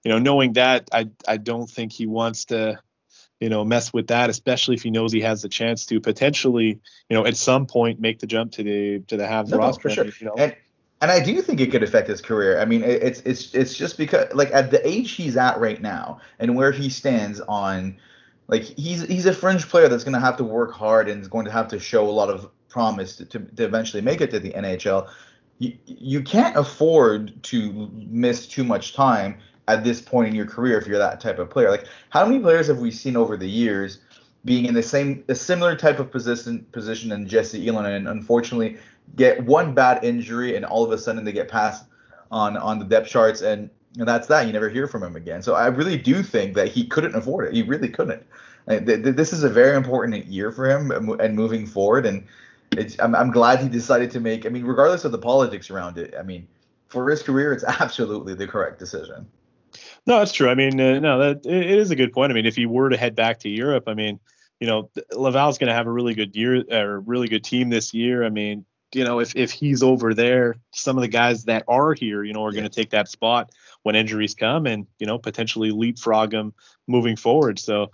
[0.04, 2.80] you know, knowing that, I I don't think he wants to,
[3.40, 6.80] you know, mess with that, especially if he knows he has the chance to potentially,
[7.10, 9.82] you know, at some point make the jump to the to the Habs no, roster.
[9.82, 10.06] for sure.
[10.06, 10.34] You know?
[10.38, 10.56] And
[11.02, 12.62] and I do think it could affect his career.
[12.62, 16.22] I mean, it's it's it's just because like at the age he's at right now
[16.40, 17.98] and where he stands on
[18.48, 21.28] like he's he's a fringe player that's going to have to work hard and is
[21.28, 24.32] going to have to show a lot of promise to, to, to eventually make it
[24.32, 25.10] to the NHL.
[25.60, 30.78] You, you can't afford to miss too much time at this point in your career
[30.78, 31.70] if you're that type of player.
[31.70, 34.00] Like how many players have we seen over the years
[34.46, 38.78] being in the same a similar type of position position than Jesse Ylönen and unfortunately
[39.16, 41.86] get one bad injury and all of a sudden they get passed
[42.32, 44.48] on on the depth charts and, and that's that.
[44.48, 45.42] You never hear from him again.
[45.42, 47.54] So I really do think that he couldn't afford it.
[47.54, 48.26] He really couldn't.
[48.66, 52.06] This is a very important year for him and moving forward.
[52.06, 52.26] And
[53.00, 54.46] I'm, I'm glad he decided to make.
[54.46, 56.48] I mean, regardless of the politics around it, I mean,
[56.88, 59.28] for his career, it's absolutely the correct decision.
[60.06, 60.50] No, that's true.
[60.50, 62.32] I mean, uh, no, that it is a good point.
[62.32, 64.20] I mean, if he were to head back to Europe, I mean,
[64.60, 67.70] you know, Laval's going to have a really good year or a really good team
[67.70, 68.26] this year.
[68.26, 71.94] I mean, you know, if if he's over there, some of the guys that are
[71.94, 72.62] here, you know, are yeah.
[72.62, 73.52] going to take that spot.
[73.84, 76.54] when injuries come and you know potentially leapfrog him
[76.88, 77.60] moving forward.
[77.60, 77.92] So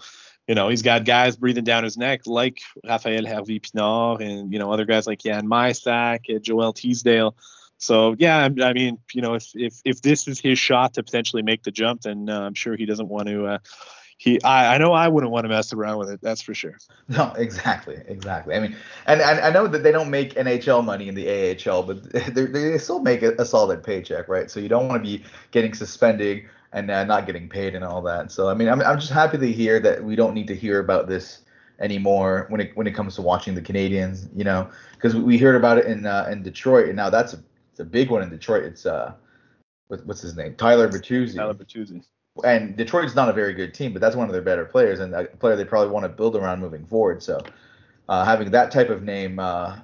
[0.49, 4.57] you know, he's got guys breathing down his neck like Raphael Harvey Pinard and, you
[4.57, 7.35] know, other guys like Jan Mysak, Joel Teasdale.
[7.79, 11.41] So yeah, I mean, you know, if if if this is his shot to potentially
[11.41, 13.45] make the jump, then uh, I'm sure he doesn't want to.
[13.47, 13.57] Uh,
[14.17, 16.19] he, I, I know I wouldn't want to mess around with it.
[16.21, 16.77] That's for sure.
[17.07, 18.53] No, exactly, exactly.
[18.53, 18.75] I mean,
[19.07, 22.03] and, and I know that they don't make NHL money in the AHL, but
[22.35, 24.51] they, they still make a, a solid paycheck, right?
[24.51, 28.01] So you don't want to be getting suspended and uh, not getting paid and all
[28.03, 28.31] that.
[28.31, 30.79] So I mean, I'm I'm just happy to hear that we don't need to hear
[30.79, 31.39] about this
[31.79, 35.55] anymore when it when it comes to watching the Canadiens, you know, because we heard
[35.55, 37.43] about it in uh, in Detroit, and now that's a,
[37.79, 38.65] it's a big one in Detroit.
[38.65, 39.13] It's uh,
[39.87, 40.55] what, what's his name?
[40.55, 41.35] Tyler Bertuzzi.
[41.35, 42.03] Tyler Bertuzzi.
[42.43, 45.13] And Detroit's not a very good team, but that's one of their better players and
[45.13, 47.23] a player they probably want to build around moving forward.
[47.23, 47.39] So
[48.09, 49.79] uh, having that type of name, uh,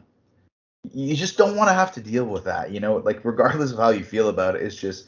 [0.93, 2.71] you just don't want to have to deal with that.
[2.71, 5.08] You know, like regardless of how you feel about it, it's just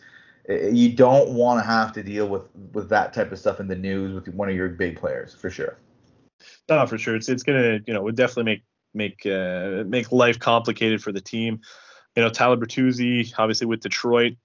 [0.49, 3.75] you don't want to have to deal with with that type of stuff in the
[3.75, 5.77] news with one of your big players for sure.
[6.69, 7.17] No, for sure.
[7.17, 11.21] It's it's gonna you know would definitely make make uh, make life complicated for the
[11.21, 11.61] team.
[12.17, 14.37] You know, Tyler Bertuzzi, obviously with Detroit,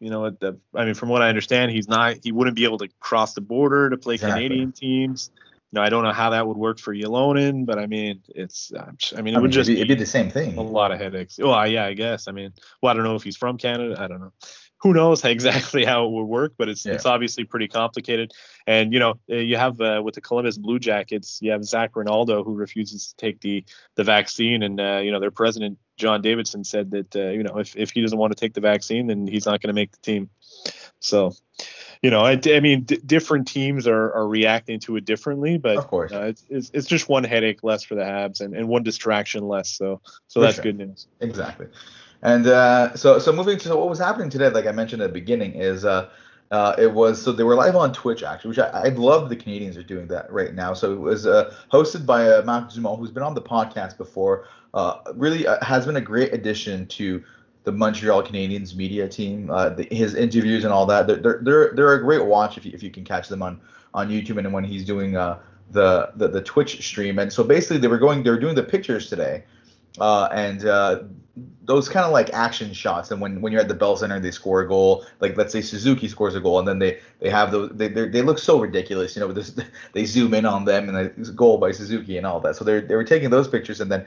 [0.00, 2.78] you know, the, I mean, from what I understand, he's not he wouldn't be able
[2.78, 4.48] to cross the border to play exactly.
[4.48, 5.30] Canadian teams.
[5.70, 8.72] You know, I don't know how that would work for Ylönen, but I mean, it's
[8.72, 10.58] uh, I mean, it I would mean, just it'd be, it'd be, the same thing.
[10.58, 11.38] A lot of headaches.
[11.38, 12.26] Well, yeah, I guess.
[12.26, 13.94] I mean, well, I don't know if he's from Canada.
[13.96, 14.32] I don't know
[14.80, 16.94] who knows exactly how it would work, but it's yeah.
[16.94, 18.32] it's obviously pretty complicated.
[18.66, 21.96] And you know, uh, you have uh, with the Columbus Blue Jackets, you have Zac
[21.96, 23.64] Rinaldo who refuses to take the
[23.94, 27.58] the vaccine, and uh, you know their president John Davidson said that uh, you know
[27.58, 29.92] if if he doesn't want to take the vaccine, then he's not going to make
[29.92, 30.30] the team.
[31.00, 31.34] So.
[32.02, 35.76] You know, I, I mean, d- different teams are, are reacting to it differently, but
[35.76, 38.68] of course, uh, it's, it's, it's just one headache less for the Habs and, and
[38.68, 39.68] one distraction less.
[39.68, 40.62] So so for that's sure.
[40.62, 41.08] good news.
[41.20, 41.66] Exactly.
[42.22, 45.06] And uh, so, so moving to so what was happening today, like I mentioned at
[45.06, 46.10] the beginning, is uh,
[46.50, 49.36] uh, it was so they were live on Twitch actually, which I, I love the
[49.36, 50.74] Canadiens are doing that right now.
[50.74, 54.46] So it was uh, hosted by uh, Marc Dumont, who's been on the podcast before.
[54.74, 57.24] Uh, really uh, has been a great addition to
[57.64, 59.46] the Montreal Canadiens media team.
[59.46, 62.82] The, his interviews and all that, they're, they're they're a great watch if you, if
[62.82, 63.60] you can catch them on
[63.94, 65.38] on YouTube and when he's doing the,
[65.70, 67.18] the the Twitch stream.
[67.18, 69.44] And so basically they were going they were doing the pictures today
[69.98, 71.02] uh, and uh,
[71.62, 73.10] those kind of like action shots.
[73.10, 75.04] And when, when you're at the Bell Center, and they score a goal.
[75.20, 77.70] Like let's say Suzuki scores a goal, and then they they have those.
[77.74, 79.32] They they look so ridiculous, you know.
[79.32, 79.54] This,
[79.92, 82.56] they zoom in on them, and it's a goal by Suzuki and all that.
[82.56, 84.06] So they they were taking those pictures, and then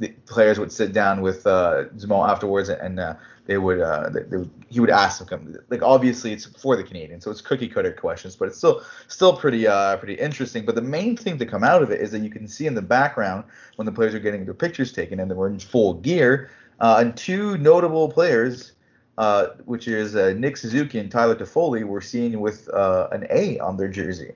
[0.00, 3.14] the players would sit down with uh, afterwards, and uh,
[3.46, 6.82] they would, uh, they, they would he would ask them like obviously it's for the
[6.84, 10.64] Canadian, so it's cookie cutter questions, but it's still still pretty uh, pretty interesting.
[10.64, 12.74] But the main thing to come out of it is that you can see in
[12.74, 13.44] the background
[13.76, 16.96] when the players are getting their pictures taken and they were in full gear, uh,
[17.00, 18.72] and two notable players.
[19.18, 23.58] Uh, which is uh, Nick Suzuki and Tyler Toffoli, were seen with uh, an A
[23.58, 24.32] on their jersey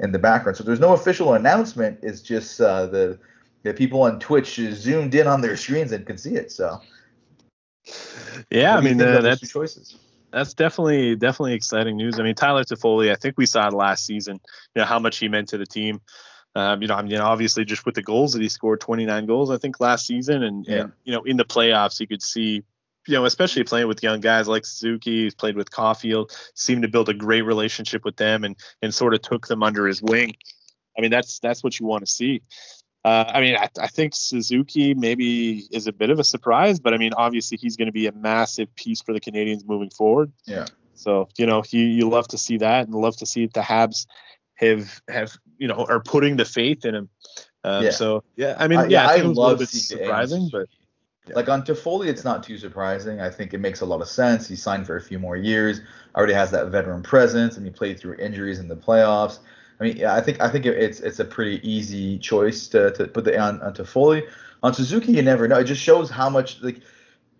[0.00, 0.56] in the background.
[0.56, 1.98] So there's no official announcement.
[2.02, 3.18] It's just uh, the
[3.62, 6.52] the people on Twitch zoomed in on their screens and could see it.
[6.52, 6.80] So
[8.50, 9.96] yeah, I mean uh, that's choices.
[10.30, 12.18] That's definitely definitely exciting news.
[12.18, 14.40] I mean Tyler Toffoli, I think we saw it last season.
[14.74, 16.00] You know how much he meant to the team.
[16.54, 19.50] Um, you know, I mean, obviously, just with the goals that he scored, 29 goals,
[19.50, 20.80] I think last season, and, yeah.
[20.80, 22.64] and you know, in the playoffs, you could see,
[23.06, 26.88] you know, especially playing with young guys like Suzuki, he's played with Caufield, seemed to
[26.88, 30.34] build a great relationship with them, and and sort of took them under his wing.
[30.96, 32.42] I mean, that's that's what you want to see.
[33.04, 36.92] Uh, I mean, I, I, think Suzuki maybe is a bit of a surprise, but
[36.92, 40.32] I mean, obviously he's going to be a massive piece for the Canadiens moving forward.
[40.44, 40.66] Yeah.
[40.94, 44.06] So you know, you you love to see that, and love to see the Habs
[44.58, 47.08] have have you know are putting the faith in him.
[47.64, 47.90] Um, yeah.
[47.90, 50.68] So yeah, I mean, yeah, I, I, I love it surprising, but
[51.26, 51.34] yeah.
[51.34, 53.20] like on Toffoli, it's not too surprising.
[53.20, 54.48] I think it makes a lot of sense.
[54.48, 55.80] He signed for a few more years,
[56.14, 59.38] already has that veteran presence, and he played through injuries in the playoffs.
[59.80, 63.06] I mean, yeah, I think I think it's it's a pretty easy choice to, to
[63.06, 64.28] put the on, on Toffoli.
[64.62, 65.58] On Suzuki, you never know.
[65.58, 66.80] It just shows how much like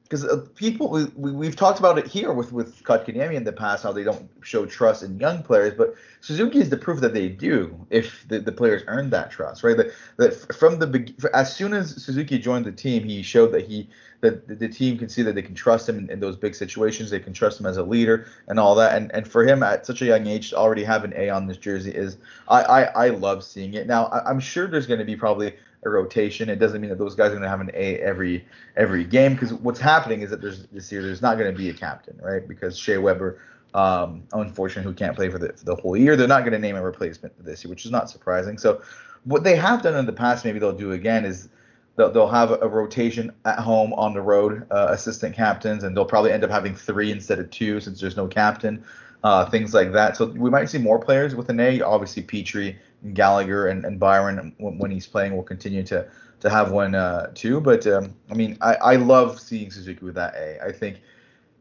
[0.09, 3.53] because uh, people we, we have talked about it here with with Kotkaniemi in the
[3.53, 7.12] past how they don't show trust in young players, but Suzuki is the proof that
[7.12, 9.77] they do if the, the players earn that trust, right?
[9.77, 13.88] That that from the as soon as Suzuki joined the team, he showed that he
[14.21, 17.11] that the team can see that they can trust him in, in, those big situations.
[17.11, 18.97] They can trust him as a leader and all that.
[18.97, 21.47] And and for him at such a young age to already have an A on
[21.47, 22.16] this jersey is
[22.49, 23.87] I I, I love seeing it.
[23.87, 26.49] Now I, am sure there's going to be probably a rotation.
[26.49, 29.35] It doesn't mean that those guys are going to have an A every every game
[29.35, 32.19] because what's happening is that there's this year there's not going to be a captain,
[32.23, 32.47] right?
[32.47, 33.41] Because Shea Weber.
[33.75, 36.17] Um, unfortunately, who can't play for the, for the whole year.
[36.17, 38.57] They're not going to name a replacement this year, which is not surprising.
[38.57, 38.81] So,
[39.25, 41.51] what they have done in the past, maybe they'll do again, is
[41.97, 46.07] they'll, they'll have a rotation at home on the road, uh, assistant captains, and they'll
[46.07, 48.83] probably end up having three instead of two since there's no captain.
[49.25, 50.17] Uh, things like that.
[50.17, 51.81] So we might see more players with an A.
[51.81, 52.77] Obviously, Petry,
[53.15, 56.09] Gallagher, and, and Byron when, when he's playing will continue to
[56.41, 57.61] to have one uh, too.
[57.61, 60.65] But um, I mean, I, I love seeing Suzuki with that A.
[60.65, 61.01] I think,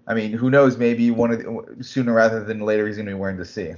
[0.08, 0.78] I mean, who knows?
[0.78, 3.74] Maybe one of the, sooner rather than later he's going to be wearing the C.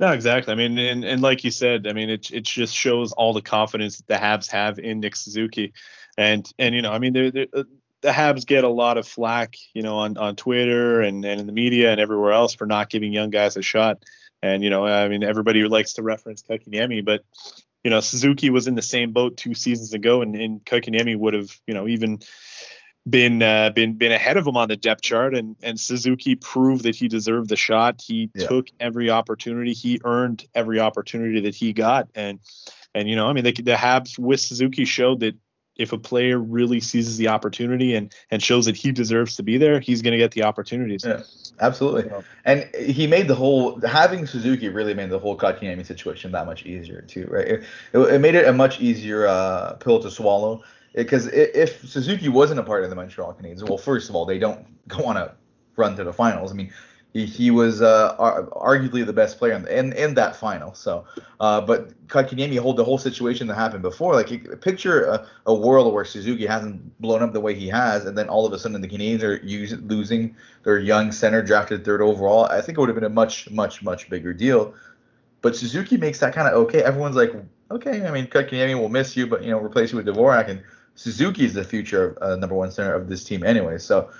[0.00, 0.52] No, exactly.
[0.52, 3.42] I mean, and, and like you said, I mean, it it just shows all the
[3.42, 5.72] confidence that the Habs have in Nick Suzuki,
[6.18, 7.62] and and you know, I mean, uh,
[8.02, 11.46] the Habs get a lot of flack, you know, on on Twitter and and in
[11.46, 14.04] the media and everywhere else for not giving young guys a shot.
[14.42, 17.24] And you know, I mean, everybody likes to reference Kotkaniemi, but
[17.84, 21.50] you know, Suzuki was in the same boat two seasons ago, and, and would have,
[21.66, 22.20] you know, even
[23.08, 26.84] been uh, been been ahead of him on the depth chart, and and Suzuki proved
[26.84, 28.00] that he deserved the shot.
[28.04, 28.46] He yeah.
[28.46, 29.72] took every opportunity.
[29.72, 32.38] He earned every opportunity that he got, and
[32.94, 35.36] and you know, I mean, the, the Habs with Suzuki showed that
[35.76, 39.58] if a player really seizes the opportunity and and shows that he deserves to be
[39.58, 41.04] there, he's going to get the opportunities.
[41.04, 41.22] Yeah,
[41.60, 42.10] absolutely.
[42.44, 46.66] And he made the whole having Suzuki really made the whole Kotkaniemi situation that much
[46.66, 47.46] easier too, right?
[47.46, 50.62] It, it, it made it a much easier uh, pill to swallow
[50.94, 54.38] because if Suzuki wasn't a part of the Montreal Canadiens, well, first of all, they
[54.38, 55.34] don't go on a
[55.76, 56.52] run to the finals.
[56.52, 56.72] I mean,
[57.14, 60.72] he, was uh, arguably the best player in, in, in that final.
[60.72, 61.04] So,
[61.40, 64.14] uh, but Kotkaniemi hold the whole situation that happened before.
[64.14, 68.16] Like, picture a, a, world where Suzuki hasn't blown up the way he has, and
[68.16, 72.00] then all of a sudden the Canadiens are use, losing their young center drafted third
[72.00, 72.46] overall.
[72.46, 74.74] I think it would have been a much, much, much bigger deal.
[75.42, 76.82] But Suzuki makes that kind of okay.
[76.82, 77.32] Everyone's like,
[77.70, 80.62] okay, I mean, Kotkaniemi will miss you, but you know, replace you with Dvorak, and
[80.94, 83.76] Suzuki is the future uh, number one center of this team anyway.
[83.76, 84.10] So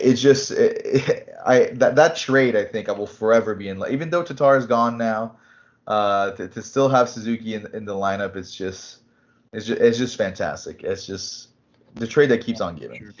[0.00, 3.90] it's just it, I that that trade I think I will forever be in love.
[3.90, 5.36] Even though Tatar is gone now,
[5.86, 8.98] uh, to, to still have Suzuki in, in the lineup is just
[9.52, 10.82] it's just it's just fantastic.
[10.82, 11.48] It's just
[11.94, 13.12] the trade that keeps on giving.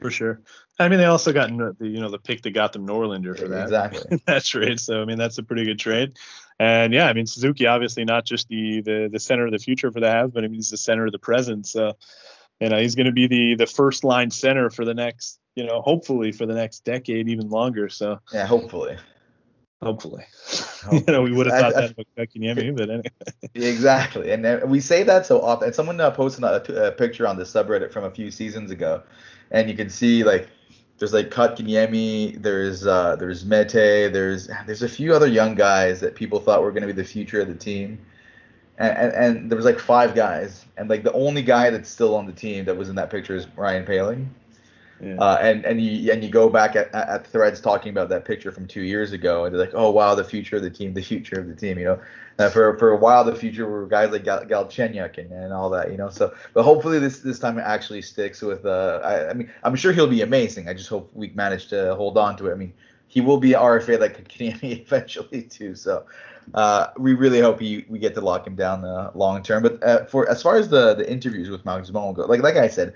[0.00, 0.40] For sure.
[0.78, 3.48] I mean, they also got the you know the pick that got them Norlander for
[3.48, 4.78] that exactly that trade.
[4.80, 6.18] So I mean, that's a pretty good trade.
[6.58, 9.90] And yeah, I mean Suzuki obviously not just the the the center of the future
[9.90, 11.66] for the Habs, but I mean he's the center of the present.
[11.66, 11.96] So
[12.60, 15.64] you know he's going to be the the first line center for the next you
[15.64, 17.88] know, hopefully for the next decade, even longer.
[17.88, 18.96] So yeah, hopefully.
[19.82, 21.04] Hopefully, hopefully.
[21.06, 23.10] you know, we would have thought I, that about Kotkaniemi, but anyway.
[23.54, 25.66] exactly, and uh, we say that so often.
[25.66, 29.02] And someone uh, posted a, a, picture on the subreddit from a few seasons ago,
[29.50, 30.48] and you can see like
[30.98, 36.14] there's like Kotkaniemi, there's uh, there's Mete, there's there's a few other young guys that
[36.14, 37.98] people thought were going to be the future of the team,
[38.78, 42.14] and, and, and there was like five guys, and like the only guy that's still
[42.14, 44.26] on the team that was in that picture is Ryan Poehling.
[45.00, 45.16] Yeah.
[45.16, 48.50] Uh, and and you and you go back at, at threads talking about that picture
[48.50, 51.02] from two years ago, and they're like, oh wow, the future of the team, the
[51.02, 52.00] future of the team, you know.
[52.38, 55.70] Uh, for for a while, the future were guys like Gal- Galchenyuk and, and all
[55.70, 56.08] that, you know.
[56.08, 58.64] So, but hopefully this this time it actually sticks with.
[58.64, 60.68] Uh, I, I mean, I'm sure he'll be amazing.
[60.68, 62.52] I just hope we manage to hold on to it.
[62.52, 62.72] I mean,
[63.08, 65.74] he will be RFA like Kotkaniemi eventually too.
[65.74, 66.04] So,
[66.54, 69.62] uh, we really hope he, we get to lock him down uh, long term.
[69.62, 72.56] But uh, for as far as the the interviews with Marc Dumont go, like like
[72.56, 72.94] I said,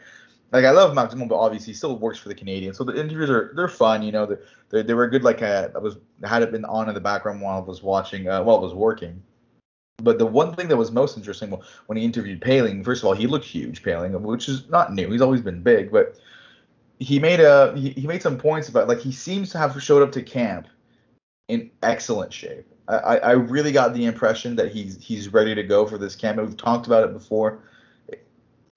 [0.52, 2.76] like I love Max but obviously he still works for the Canadiens.
[2.76, 4.26] So the interviews are they're fun, you know.
[4.26, 4.36] They
[4.70, 5.24] they, they were good.
[5.24, 8.28] Like uh, I was had it been on in the background while I was watching
[8.28, 9.22] uh, while I was working.
[10.02, 11.54] But the one thing that was most interesting
[11.86, 15.10] when he interviewed Poehling, first of all, he looked huge, Poehling, which is not new.
[15.10, 16.18] He's always been big, but
[16.98, 20.02] he made a he, he made some points about like he seems to have showed
[20.02, 20.68] up to camp
[21.48, 22.66] in excellent shape.
[22.88, 26.38] I, I really got the impression that he's he's ready to go for this camp.
[26.38, 27.60] We've talked about it before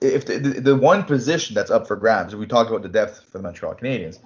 [0.04, 3.24] if the, the, the, one position that's up for grabs, we talked about the depth
[3.30, 4.18] for the Montreal Canadiens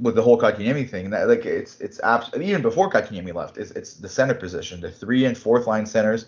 [0.00, 3.70] with the whole Kotkaniemi thing, that like it's it's abs- even before Kotkaniemi left, it's
[3.72, 6.26] it's the center position, the three and fourth line centers,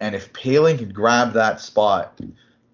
[0.00, 2.20] and if Poehling can grab that spot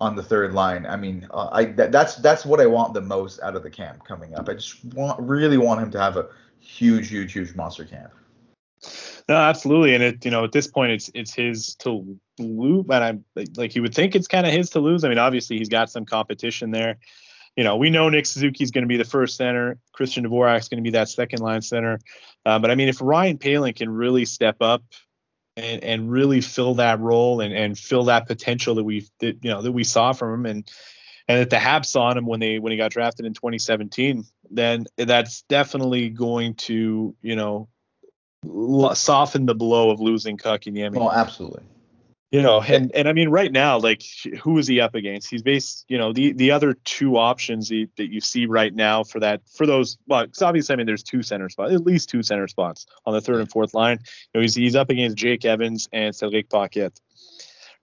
[0.00, 3.00] on the third line, I mean, uh, I that, that's that's what I want the
[3.00, 4.48] most out of the camp coming up.
[4.48, 6.28] I just want really want him to have a
[6.60, 8.12] huge, huge, huge monster camp.
[9.28, 13.04] No, absolutely, and it you know at this point it's it's his to lose, and
[13.04, 13.24] I'm
[13.56, 15.04] like you would think it's kind of his to lose.
[15.04, 16.98] I mean, obviously he's got some competition there.
[17.56, 19.78] You know, we know Nick Suzuki is going to be the first center.
[19.92, 22.00] Christian Dvorak is going to be that second line center.
[22.44, 24.82] Uh, but I mean, if Ryan Poehling can really step up
[25.56, 29.50] and, and really fill that role and, and fill that potential that we that, you
[29.50, 30.70] know that we saw from him and
[31.28, 34.86] and that the Habs saw him when they when he got drafted in 2017, then
[34.96, 37.68] that's definitely going to you know
[38.94, 40.96] soften the blow of losing Kotkaniemi.
[40.96, 41.62] Oh, absolutely.
[42.30, 44.02] You know, and and I mean, right now, like,
[44.42, 45.30] who is he up against?
[45.30, 49.20] He's based, you know, the the other two options that you see right now for
[49.20, 49.98] that for those.
[50.08, 53.14] Well, because obviously, I mean, there's two center spots, at least two center spots on
[53.14, 53.98] the third and fourth line.
[54.00, 56.98] You know, he's he's up against Jake Evans and Cedric Paquette.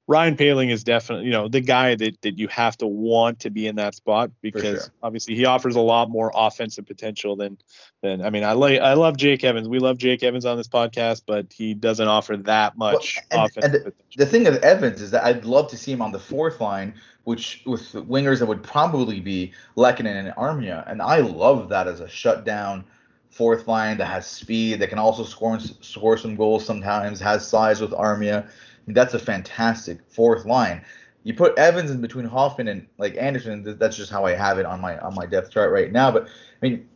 [0.07, 3.49] Ryan Poehling is definitely, you know, the guy that, that you have to want to
[3.49, 4.93] be in that spot because sure.
[5.03, 7.57] obviously he offers a lot more offensive potential than
[8.01, 9.69] than I mean, I like I love Jake Evans.
[9.69, 13.49] We love Jake Evans on this podcast, but he doesn't offer that much well, and,
[13.49, 16.11] offensive and the, the thing of Evans is that I'd love to see him on
[16.11, 21.19] the fourth line, which with wingers that would probably be Lehkonen and Armia, and I
[21.19, 22.83] love that as a shutdown
[23.29, 27.79] fourth line that has speed that can also score score some goals sometimes, has size
[27.79, 28.49] with Armia
[28.87, 30.83] that's a fantastic fourth line.
[31.23, 33.77] You put Evans in between Hoffman and like Anderson.
[33.77, 36.11] That's just how I have it on my on my depth chart right now.
[36.11, 36.89] But I mean,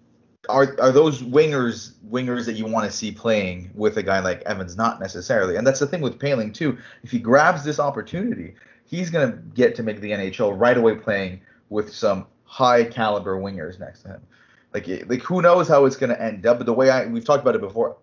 [0.50, 4.42] are are those wingers wingers that you want to see playing with a guy like
[4.44, 4.76] Evans?
[4.76, 5.56] Not necessarily.
[5.56, 6.78] And that's the thing with Poehling too.
[7.04, 11.42] If he grabs this opportunity, he's gonna get to make the NHL right away playing
[11.70, 14.22] with some high caliber wingers next to him.
[14.74, 16.58] Like like who knows how it's gonna end up?
[16.58, 17.98] But the way I we've talked about it before,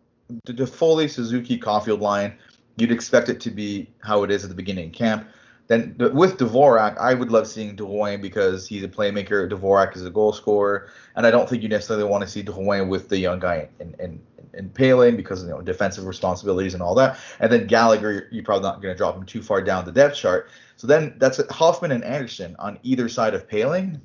[0.45, 2.35] the, Foley Suzuki Caufield line
[2.77, 5.29] You'd expect it to be how it is at the beginning of camp.
[5.69, 9.49] Then with Dvorak, I would love seeing Drouin because he's a playmaker.
[9.49, 12.89] Dvorak is a goal scorer, and I don't think you necessarily want to see Drouin
[12.89, 14.21] with the young guy in in,
[14.55, 17.19] in Poehling because you know defensive responsibilities and all that.
[17.41, 20.17] And then Gallagher, you're probably not going to drop him too far down the depth
[20.17, 20.51] chart.
[20.77, 24.01] So then that's Hoffman and Anderson on either side of Poehling.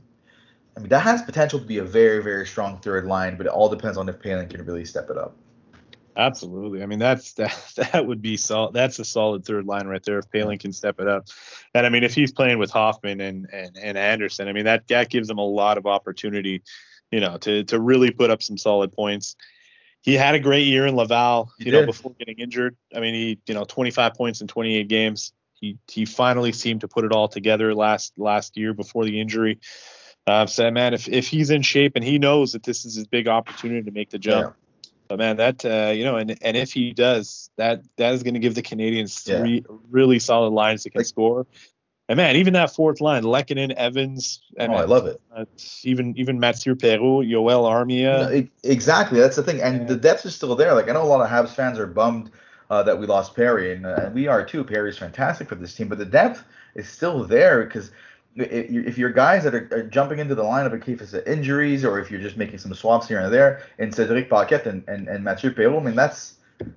[0.75, 3.51] I mean, that has potential to be a very, very strong third line, but it
[3.51, 5.35] all depends on if Poehling can really step it up.
[6.17, 6.81] Absolutely.
[6.81, 8.73] I mean, that's that that would be solid.
[8.73, 11.27] That's a solid third line right there if Poehling can step it up.
[11.73, 14.87] And I mean, if he's playing with Hoffman and and, and Anderson, I mean that
[14.87, 16.63] that gives him a lot of opportunity,
[17.11, 19.35] you know, to to really put up some solid points.
[20.01, 22.77] He had a great year in Laval, you know, before getting injured.
[22.95, 25.33] I mean, he you know 25 points in 28 games.
[25.53, 29.59] He he finally seemed to put it all together last last year before the injury.
[30.25, 33.07] Uh, so man, if if he's in shape and he knows that this is his
[33.07, 34.55] big opportunity to make the jump.
[34.55, 34.63] Yeah
[35.07, 38.33] but man, that uh, you know, and and if he does, that that is going
[38.33, 39.75] to give the Canadiens three yeah.
[39.89, 41.45] really solid lines that can like, score.
[42.09, 44.41] And man, even that fourth line, Lehkonen, Evans.
[44.57, 45.19] And oh, I love it.
[45.35, 45.45] Uh,
[45.83, 48.29] even even Mathieu Perreault, Joel Armia.
[48.29, 49.87] No, exactly, that's the thing, and yeah.
[49.87, 50.73] the depth is still there.
[50.73, 52.31] Like I know a lot of Habs fans are bummed
[52.69, 54.63] uh, that we lost Perry, and, uh, we are too.
[54.63, 56.43] Perry's fantastic for this team, but the depth
[56.75, 57.91] is still there because
[58.37, 61.99] if your guys that are, are, jumping into the lineup in case of injuries or
[61.99, 65.23] if you're just making some swaps here and there in Cedric Paquette and, and, and
[65.23, 66.35] Mathieu Perreault, I mean that's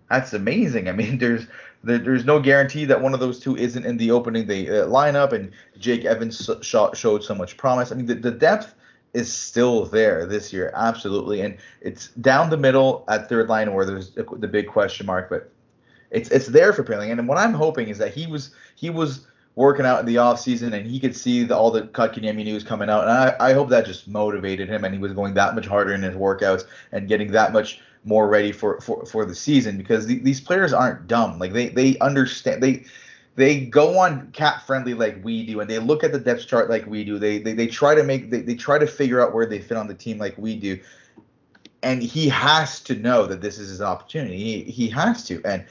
[0.09, 0.89] that's amazing.
[0.89, 1.47] I mean there's
[1.85, 4.87] there, there's no guarantee that one of those two isn't in the opening the uh,
[4.87, 7.93] lineup and Jake Evans showed so much promise.
[7.93, 8.75] I mean the, the depth
[9.13, 13.85] is still there this year absolutely and it's down the middle at third line where
[13.85, 15.51] there's the big question mark but
[16.13, 19.27] it's it's there for Poehling and what I'm hoping is that he was he was
[19.61, 22.65] working out in the off season and he could see the, all the Kotkaniemi news
[22.65, 23.03] coming out.
[23.03, 25.93] And I, I hope that just motivated him and he was going that much harder
[25.93, 30.07] in his workouts and getting that much more ready for for, for the season because
[30.07, 31.39] the, these players aren't dumb.
[31.39, 32.85] Like they they understand they
[33.37, 36.71] they go on cap friendly like we do and they look at the depth chart
[36.71, 37.19] like we do.
[37.19, 39.77] They they, they try to make they, they try to figure out where they fit
[39.77, 40.81] on the team like we do.
[41.83, 44.39] And he has to know that this is his opportunity.
[44.39, 45.43] He, he has to.
[45.45, 45.67] And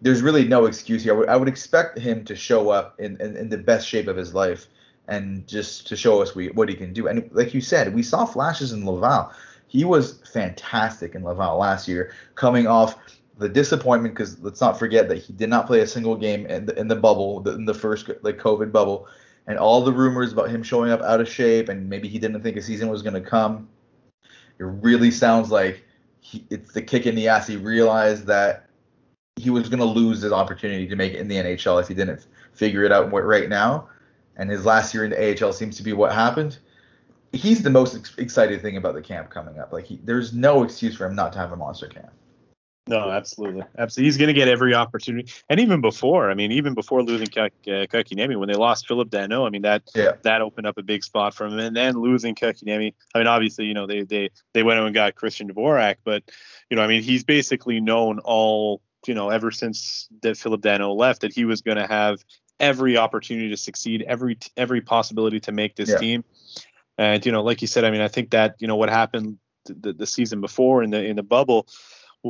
[0.00, 1.14] there's really no excuse here.
[1.14, 4.06] I would, I would expect him to show up in, in, in, the best shape
[4.06, 4.68] of his life
[5.08, 7.08] and just to show us we, what he can do.
[7.08, 9.32] And like you said, we saw flashes in Laval.
[9.66, 12.96] He was fantastic in Laval last year, coming off
[13.38, 16.66] the disappointment because let's not forget that he did not play a single game in
[16.66, 19.08] the, in the bubble, in the first like COVID bubble,
[19.46, 22.42] and all the rumors about him showing up out of shape and maybe he didn't
[22.42, 23.68] think a season was going to come.
[24.58, 25.84] It really sounds like
[26.20, 27.46] he, it's the kick in the ass.
[27.46, 28.67] He realized that
[29.38, 31.94] he was going to lose his opportunity to make it in the NHL if he
[31.94, 33.88] didn't figure it out right now.
[34.36, 36.58] And his last year in the AHL seems to be what happened.
[37.32, 39.72] He's the most ex- excited thing about the camp coming up.
[39.72, 42.10] Like he, there's no excuse for him not to have a monster camp.
[42.88, 44.06] No, absolutely, absolutely.
[44.06, 47.86] He's going to get every opportunity, and even before, I mean, even before losing uh,
[47.92, 50.12] when they lost Philip Danault, I mean that yeah.
[50.22, 51.58] that opened up a big spot for him.
[51.58, 54.94] And then losing Kotkaniemi, I mean, obviously, you know, they they they went out and
[54.94, 56.22] got Christian Dvorak, but
[56.70, 60.96] you know, I mean, he's basically known all you know, ever since that Philip Danault
[60.96, 62.24] left, that he was going to have
[62.60, 65.98] every opportunity to succeed, every every possibility to make this yeah.
[65.98, 66.24] team.
[66.96, 69.38] And you know, like you said, I mean, I think that you know what happened
[69.64, 71.68] the, the season before in the in the bubble,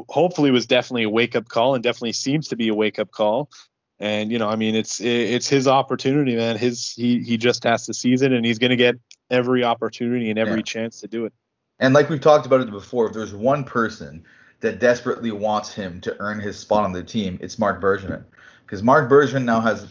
[0.09, 3.11] hopefully was definitely a wake up call, and definitely seems to be a wake up
[3.11, 3.51] call.
[3.99, 6.57] And you know, I mean, it's it's his opportunity, man.
[6.57, 8.97] His he he just has the season, and he's going to get
[9.31, 10.63] every opportunity and every yeah.
[10.63, 11.33] chance to do it.
[11.79, 14.25] And like we've talked about it before, if there's one person
[14.61, 18.25] that desperately wants him to earn his spot on the team, it's Marc Bergevin.
[18.65, 19.87] Because Marc Bergevin now has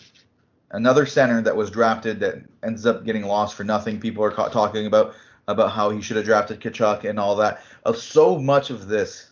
[0.72, 4.00] another center that was drafted that ends up getting lost for nothing.
[4.00, 5.16] People are ca- talking about
[5.48, 7.62] about how he should have drafted Tkachuk and all that.
[7.86, 9.30] Uh, so much of this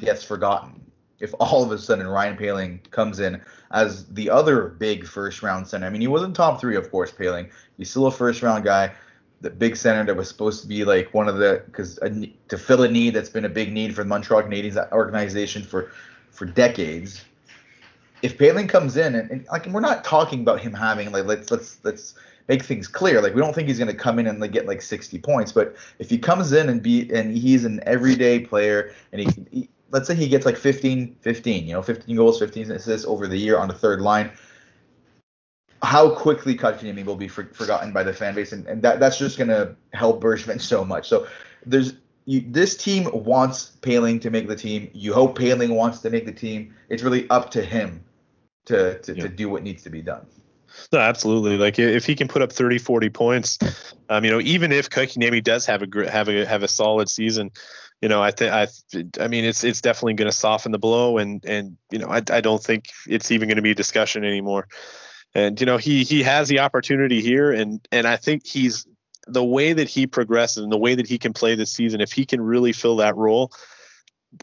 [0.00, 0.80] gets forgotten
[1.20, 5.66] if all of a sudden Ryan Poehling comes in as the other big first round
[5.66, 5.86] center.
[5.86, 7.50] I mean, he wasn't top three, of course, Poehling.
[7.76, 8.92] He's still a first round guy,
[9.40, 11.98] the big center that was supposed to be like one of the because
[12.48, 15.92] to fill a need that's been a big need for the Montreal Canadiens organization for
[16.30, 17.24] for decades.
[18.20, 21.50] If Poehling comes in and, and like we're not talking about him having like let's
[21.50, 22.14] let's let's
[22.48, 23.20] make things clear.
[23.22, 25.52] Like we don't think he's going to come in and like, get like 60 points,
[25.52, 29.68] but if he comes in and be and he's an everyday player and he, he
[29.90, 33.36] let's say he gets like 15, 15, you know, 15 goals, 15 assists over the
[33.36, 34.30] year on the third line.
[35.82, 39.18] How quickly Kotkaniemi will be for, forgotten by the fan base, and, and that, that's
[39.18, 41.08] just going to help Bergevin so much.
[41.08, 41.26] So
[41.64, 44.90] there's you, this team wants Poehling to make the team.
[44.92, 46.74] You hope Poehling wants to make the team.
[46.88, 48.04] It's really up to him
[48.66, 49.22] to to, yeah.
[49.22, 50.26] to do what needs to be done.
[50.92, 51.56] No, absolutely.
[51.56, 53.58] Like if he can put up 30, 40 points,
[54.08, 57.50] um, you know, even if Kotkaniemi does have a have a have a solid season,
[58.00, 58.68] you know, I think I,
[59.20, 62.22] I mean, it's it's definitely going to soften the blow, and and you know, I
[62.30, 64.68] I don't think it's even going to be a discussion anymore.
[65.34, 68.86] And you know, he he has the opportunity here, and and I think he's
[69.26, 72.00] the way that he progresses and the way that he can play this season.
[72.00, 73.52] If he can really fill that role,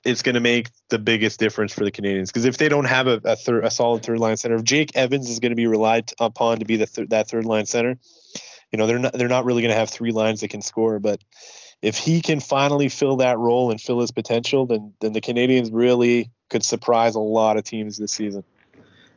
[0.04, 3.08] it's going to make the biggest difference for the Canadiens Because if they don't have
[3.08, 5.68] a a, third, a solid third line center, if Jake Evans is going to be
[5.68, 7.98] relied upon to be the th- that third line center,
[8.72, 11.00] you know, they're not they're not really going to have three lines that can score,
[11.00, 11.20] but
[11.82, 15.70] if he can finally fill that role and fill his potential, then then the Canadiens
[15.72, 18.44] really could surprise a lot of teams this season.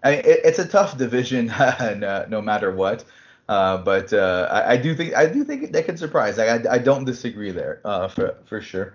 [0.02, 1.46] I mean, it, it's a tough division,
[1.96, 3.04] no, no matter what.
[3.48, 6.38] Uh, but uh, I, I, do think I do think that can surprise.
[6.38, 8.94] I, I, I don't disagree there uh, for for sure.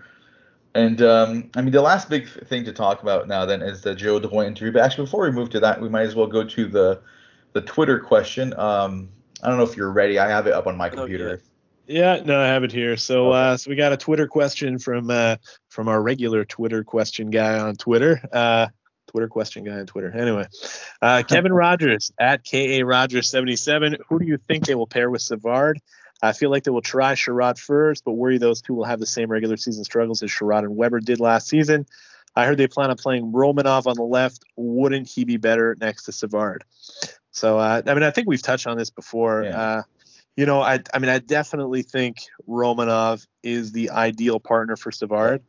[0.76, 3.96] And um, I mean, the last big thing to talk about now then is the
[3.96, 4.72] Joe Drouin interview.
[4.72, 7.02] But actually, before we move to that, we might as well go to the
[7.54, 8.54] the Twitter question.
[8.60, 9.10] Um,
[9.42, 10.20] I don't know if you're ready.
[10.20, 11.42] I have it up on my computer.
[11.44, 11.50] Oh,
[11.88, 12.96] yeah, no, I have it here.
[12.96, 13.38] So, okay.
[13.38, 15.36] uh, so we got a Twitter question from uh,
[15.70, 18.22] from our regular Twitter question guy on Twitter.
[19.08, 20.12] Twitter question guy on Twitter.
[20.12, 20.46] Anyway,
[21.02, 23.98] uh, Kevin Rogers at Ka Rogers seventy seven.
[24.10, 25.80] Who do you think they will pair with Savard?
[26.22, 29.06] I feel like they will try Chiarot first, but worry those two will have the
[29.06, 31.86] same regular season struggles as Chiarot and Weber did last season.
[32.36, 34.44] I heard they plan on playing Romanov on the left.
[34.56, 36.64] Wouldn't he be better next to Savard?
[37.32, 39.44] So, uh, I mean, I think we've touched on this before.
[39.44, 39.60] Yeah.
[39.60, 39.82] Uh,
[40.36, 45.44] you know, I I mean, I definitely think Romanov is the ideal partner for Savard.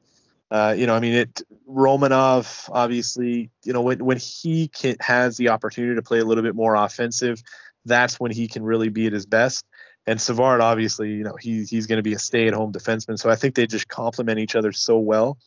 [0.51, 5.37] Uh, you know, I mean, it Romanov obviously, you know, when when he can, has
[5.37, 7.43] the opportunity to play a little bit more offensive,
[7.85, 9.65] that's when he can really be at his best.
[10.07, 13.37] And Savard, obviously, you know, he, he's going to be a stay-at-home defenseman, so I
[13.37, 15.39] think they just complement each other so well.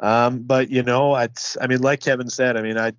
[0.00, 1.28] Um, but you know, I,
[1.60, 2.92] I mean, like Kevin said, I mean, I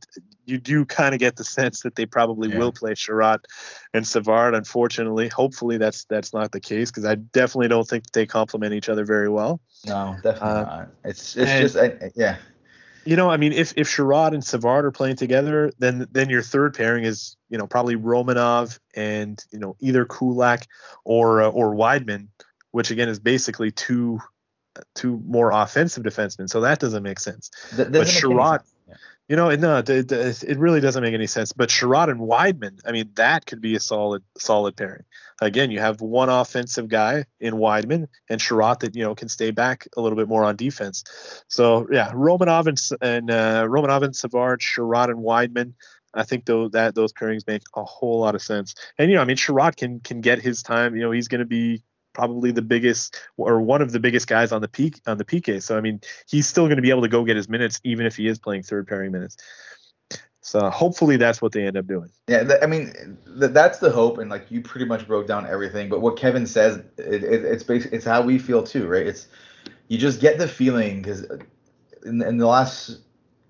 [0.45, 2.57] you do kind of get the sense that they probably yeah.
[2.57, 3.45] will play Chiarot
[3.93, 4.53] and Savard.
[4.53, 8.89] Unfortunately, hopefully that's that's not the case because I definitely don't think they complement each
[8.89, 9.59] other very well.
[9.85, 10.89] No, definitely uh, not.
[11.03, 12.37] It's it's just I, yeah.
[13.03, 16.43] You know, I mean, if if Chiarot and Savard are playing together, then then your
[16.43, 20.67] third pairing is you know probably Romanov and you know either Kulak
[21.03, 22.27] or uh, or Wideman,
[22.69, 24.19] which again is basically two
[24.95, 26.49] two more offensive defensemen.
[26.49, 27.51] So that doesn't make sense.
[27.73, 28.61] That but Chiarot,
[29.31, 31.53] you know, no, it, it, really doesn't make any sense.
[31.53, 35.05] But Chiarot and Wideman, I mean, that could be a solid solid pairing.
[35.41, 39.51] Again, you have one offensive guy in Wideman and Chiarot that you know can stay
[39.51, 41.05] back a little bit more on defense.
[41.47, 45.75] So yeah, Romanov and, and uh, Romanov and Savard, Chiarot and Wideman.
[46.13, 48.75] I think though that those pairings make a whole lot of sense.
[48.97, 50.93] And you know, I mean, Chiarot can can get his time.
[50.93, 54.51] You know, he's going to be probably the biggest or one of the biggest guys
[54.51, 55.61] on the peak on the PK.
[55.61, 58.05] So I mean, he's still going to be able to go get his minutes even
[58.05, 59.37] if he is playing third pairing minutes.
[60.41, 62.09] So hopefully that's what they end up doing.
[62.27, 65.45] Yeah, th- I mean th- that's the hope, and like you pretty much broke down
[65.45, 65.87] everything.
[65.87, 69.05] But what Kevin says, it, it, it's basically it's how we feel too, right?
[69.05, 69.27] It's
[69.87, 71.25] you just get the feeling because
[72.05, 73.01] in, in the last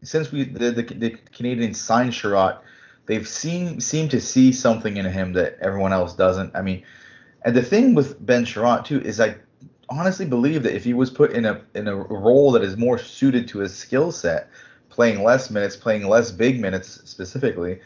[0.03, 2.59] since we the, the, the Canadiens signed Chiarot,
[3.05, 6.55] they've seen seem to see something in him that everyone else doesn't.
[6.55, 6.83] I mean,
[7.43, 9.35] and the thing with Ben Chiarot too is I
[9.89, 12.97] honestly believe that if he was put in a in a role that is more
[12.97, 14.49] suited to his skill set,
[14.89, 17.79] playing less minutes, playing less big minutes specifically,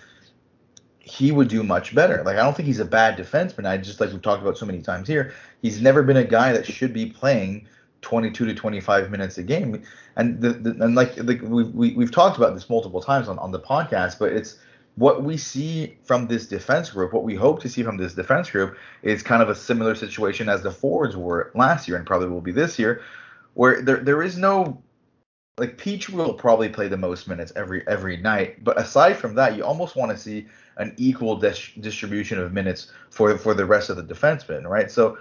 [0.99, 2.23] he would do much better.
[2.23, 3.65] Like I don't think he's a bad defenseman.
[3.67, 6.51] I just like we've talked about so many times here, he's never been a guy
[6.53, 7.67] that should be playing
[8.01, 9.83] 22 to 25 minutes a game.
[10.15, 13.39] And the, the and like, we've we, we have talked about this multiple times on
[13.39, 14.57] on the podcast, but it's
[14.95, 18.49] what we see from this defense group, what we hope to see from this defense
[18.49, 22.29] group, is kind of a similar situation as the forwards were last year and probably
[22.29, 23.01] will be this year,
[23.53, 24.81] where there there is no
[25.57, 29.55] like Peach will probably play the most minutes every every night, but aside from that,
[29.55, 33.89] you almost want to see an equal dis- distribution of minutes for for the rest
[33.89, 34.91] of the defensemen, right?
[34.91, 35.17] So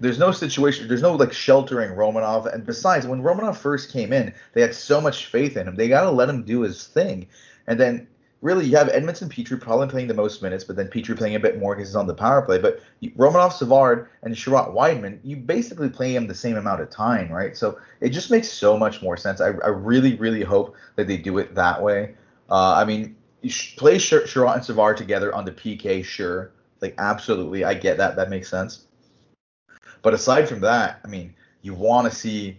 [0.00, 2.52] there's no situation, there's no like sheltering Romanov.
[2.52, 5.76] And besides, when Romanov first came in, they had so much faith in him.
[5.76, 7.26] They got to let him do his thing.
[7.66, 8.06] And then
[8.40, 11.40] really you have Edmundson Petry probably playing the most minutes, but then Petry playing a
[11.40, 12.58] bit more because he's on the power play.
[12.58, 12.80] But
[13.16, 17.56] Romanov, Savard, and Chiarot Wideman, you basically play him the same amount of time, right?
[17.56, 19.40] So it just makes so much more sense.
[19.40, 22.14] I, I really, really hope that they do it that way.
[22.50, 26.52] Uh, I mean, you play Chiarot and Savard together on the PK, sure.
[26.80, 27.64] Like, absolutely.
[27.64, 28.16] I get that.
[28.16, 28.86] That makes sense.
[30.02, 32.58] But aside from that, I mean, you want to see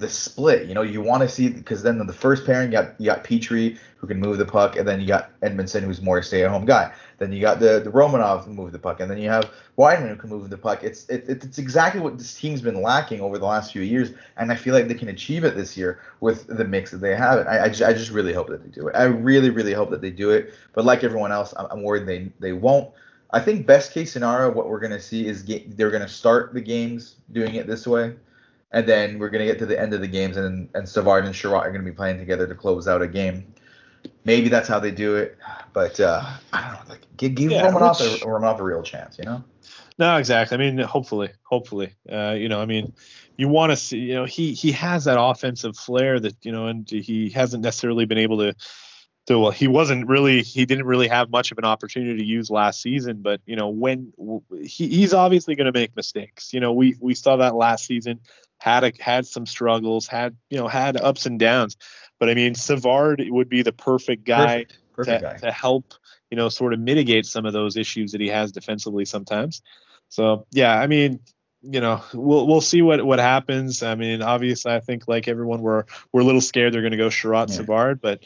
[0.00, 0.66] the split.
[0.66, 3.22] You know, you want to see because then the first pairing you got you got
[3.22, 6.64] Petry who can move the puck, and then you got Edmundson who's more a stay-at-home
[6.64, 6.92] guy.
[7.18, 10.08] Then you got the, the Romanov who move the puck, and then you have Wideman
[10.08, 10.82] who can move the puck.
[10.82, 14.50] It's it, it's exactly what this team's been lacking over the last few years, and
[14.50, 17.46] I feel like they can achieve it this year with the mix that they have.
[17.46, 18.96] I I just, I just really hope that they do it.
[18.96, 20.54] I really really hope that they do it.
[20.72, 22.90] But like everyone else, I'm, I'm worried they they won't.
[23.32, 26.60] I think best case scenario, what we're gonna see is get, they're gonna start the
[26.60, 28.14] games doing it this way
[28.72, 31.34] and then we're gonna get to the end of the games, and and Savard and
[31.34, 33.52] Chiarot are gonna be playing together to close out a game.
[34.24, 35.36] Maybe that's how they do it,
[35.72, 36.90] but uh, I don't know.
[36.90, 39.44] Like give, give yeah, Romanov, which, a, Romanov a real chance, you know?
[39.98, 40.54] No, exactly.
[40.54, 42.94] I mean, hopefully, hopefully, uh, you know, I mean,
[43.36, 46.66] you want to see, you know, he he has that offensive flair that you know,
[46.66, 48.54] and he hasn't necessarily been able to.
[49.26, 52.50] To, well, he wasn't really, he didn't really have much of an opportunity to use
[52.50, 53.20] last season.
[53.20, 54.14] But you know, when
[54.62, 56.54] he, he's obviously going to make mistakes.
[56.54, 58.20] You know, we we saw that last season
[58.60, 61.76] had a, had some struggles, had you know had ups and downs.
[62.18, 64.76] But I mean, Savard would be the perfect guy, perfect.
[64.94, 65.36] Perfect to, guy.
[65.38, 65.94] to help
[66.30, 69.62] you know sort of mitigate some of those issues that he has defensively sometimes.
[70.10, 71.20] So yeah, I mean,
[71.62, 73.82] you know, we'll we'll see what what happens.
[73.82, 76.98] I mean, obviously, I think like everyone, we're we're a little scared they're going to
[76.98, 77.56] go Chiarot yeah.
[77.56, 78.24] Savard, but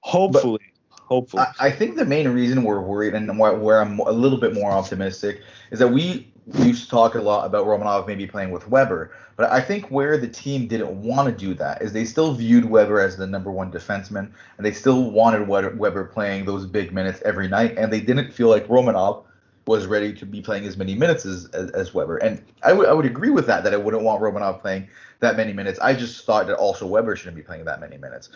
[0.00, 0.60] hopefully.
[0.62, 0.68] But-
[1.12, 1.42] hopefully.
[1.42, 4.54] I, I, think the main reason we're worried and where, where, I'm a little bit
[4.54, 8.68] more optimistic is that we used to talk a lot about Romanov maybe playing with
[8.68, 12.34] Weber, but I think where the team didn't want to do that is they still
[12.34, 16.92] viewed Weber as the number one defenseman, and they still wanted Weber playing those big
[16.92, 19.24] minutes every night, and they didn't feel like Romanov
[19.66, 22.16] was ready to be playing as many minutes as, as, as Weber.
[22.16, 24.88] And I would I would agree with that that I wouldn't want Romanov playing
[25.20, 25.78] that many minutes.
[25.80, 28.30] I just thought that also Weber shouldn't be playing that many minutes.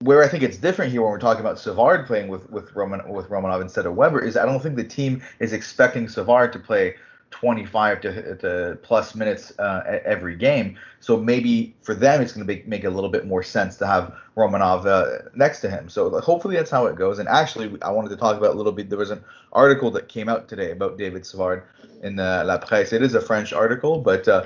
[0.00, 3.08] Where I think it's different here when we're talking about Savard playing with with Roman
[3.08, 6.58] with Romanov instead of Weber is I don't think the team is expecting Savard to
[6.58, 6.96] play
[7.32, 10.76] 25 to, to plus minutes uh, every game.
[11.00, 14.14] So maybe for them, it's going to make a little bit more sense to have
[14.36, 15.88] Romanov uh, next to him.
[15.88, 17.18] So hopefully that's how it goes.
[17.18, 18.88] And actually, I wanted to talk about a little bit.
[18.88, 21.64] There was an article that came out today about David Savard
[22.02, 22.92] in the La Presse.
[22.92, 24.44] It is a French article, but uh,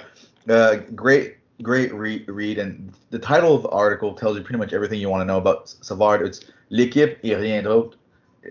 [0.49, 2.59] uh, great, great re- read.
[2.59, 5.39] And the title of the article tells you pretty much everything you want to know
[5.39, 6.23] about Savard.
[6.23, 7.97] It's L'équipe et rien d'autre,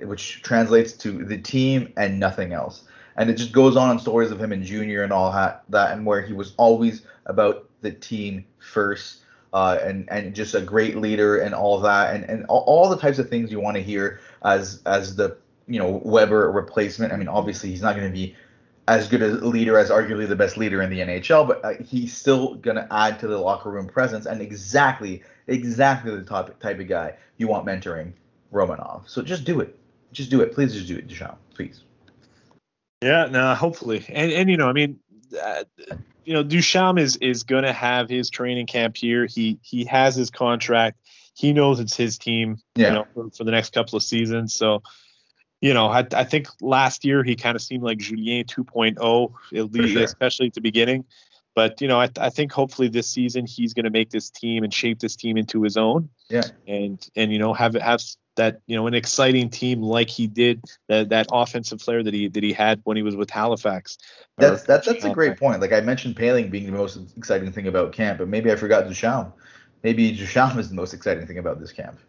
[0.03, 2.83] which translates to the team and nothing else
[3.15, 6.05] and it just goes on in stories of him in junior and all that, and
[6.05, 9.21] where he was always about the team first
[9.55, 12.97] uh, and and just a great leader and all that and and all, all the
[12.97, 17.13] types of things you want to hear as as the you know Weber replacement.
[17.13, 18.35] I mean, obviously he's not going to be
[18.89, 22.15] as good a leader as arguably the best leader in the NHL, but uh, he's
[22.15, 26.79] still going to add to the locker room presence and exactly exactly the type type
[26.81, 28.11] of guy you want mentoring
[28.51, 29.07] Romanov.
[29.07, 29.79] So just do it.
[30.11, 30.53] Just do it.
[30.53, 31.37] Please just do it, Ducharme.
[31.53, 31.84] Please.
[33.05, 34.99] Yeah, no, hopefully, and and you know, I mean,
[35.39, 35.63] uh,
[36.23, 39.27] you know, Ducharme is is going to have his training camp here.
[39.27, 40.97] He he has his contract.
[41.35, 42.57] He knows it's his team.
[42.75, 42.87] Yeah.
[42.87, 44.55] You know, for, for the next couple of seasons.
[44.55, 44.81] So,
[45.61, 49.71] you know, I, I think last year he kind of seemed like Julien 2.0, at
[49.71, 50.03] least, sure.
[50.03, 51.05] especially at the beginning.
[51.53, 54.63] But you know, I, I think hopefully this season he's going to make this team
[54.63, 56.09] and shape this team into his own.
[56.27, 56.45] Yeah.
[56.67, 58.01] And and you know have it have
[58.35, 62.27] that you know an exciting team like he did that that offensive flair that he
[62.27, 63.97] that he had when he was with Halifax.
[64.37, 65.61] That's that's that's a great point.
[65.61, 68.87] Like I mentioned, Poehling being the most exciting thing about camp, but maybe I forgot
[68.87, 69.33] Ducharme.
[69.83, 71.99] Maybe Ducharme is the most exciting thing about this camp.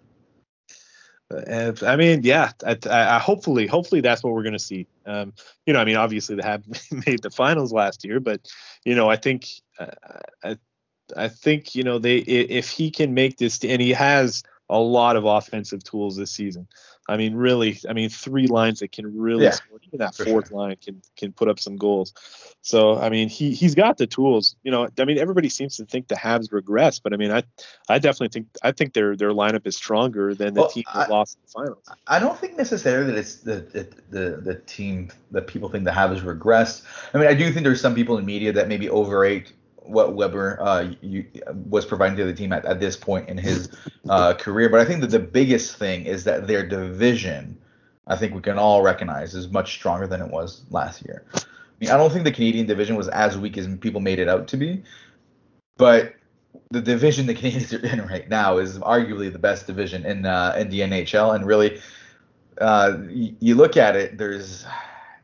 [1.31, 2.53] Uh, I mean, yeah.
[2.65, 4.87] I, I, hopefully, hopefully that's what we're going to see.
[5.05, 5.33] Um,
[5.67, 6.65] you know, I mean, obviously they have
[7.07, 8.47] made the finals last year, but
[8.85, 9.47] you know, I think,
[9.79, 9.87] uh,
[10.45, 10.57] I,
[11.17, 15.17] I think you know they if he can make this, and he has a lot
[15.17, 16.67] of offensive tools this season.
[17.09, 19.79] I mean, really, I mean, three lines that can really yeah, score.
[19.87, 20.59] Even that fourth sure.
[20.59, 22.13] line can can put up some goals.
[22.63, 24.57] So I mean, he he's got the tools.
[24.65, 27.45] You know, I mean, everybody seems to think the Habs regress, but I mean, I
[27.89, 31.09] I definitely think I think their their lineup is stronger than the well, team that
[31.09, 31.85] I, lost in the finals.
[32.09, 35.93] I don't think necessarily that it's the, the the the team that people think the
[35.93, 36.83] Habs regressed.
[37.15, 39.53] I mean, I do think there's some people in media that maybe overrate
[39.89, 41.25] what Weber uh, you,
[41.69, 43.71] was providing to the team at, at this point in his
[44.09, 44.69] uh, career.
[44.69, 47.59] But I think that the biggest thing is that their division,
[48.07, 51.25] I think we can all recognize, is much stronger than it was last year.
[51.35, 51.41] I,
[51.81, 54.49] mean, I don't think the Canadian division was as weak as people made it out
[54.49, 54.83] to be,
[55.77, 56.15] but
[56.71, 60.55] the division the Canadiens are in right now is arguably the best division in uh,
[60.59, 61.81] in the NHL, and really,
[62.61, 64.67] uh, you, you look at it, there's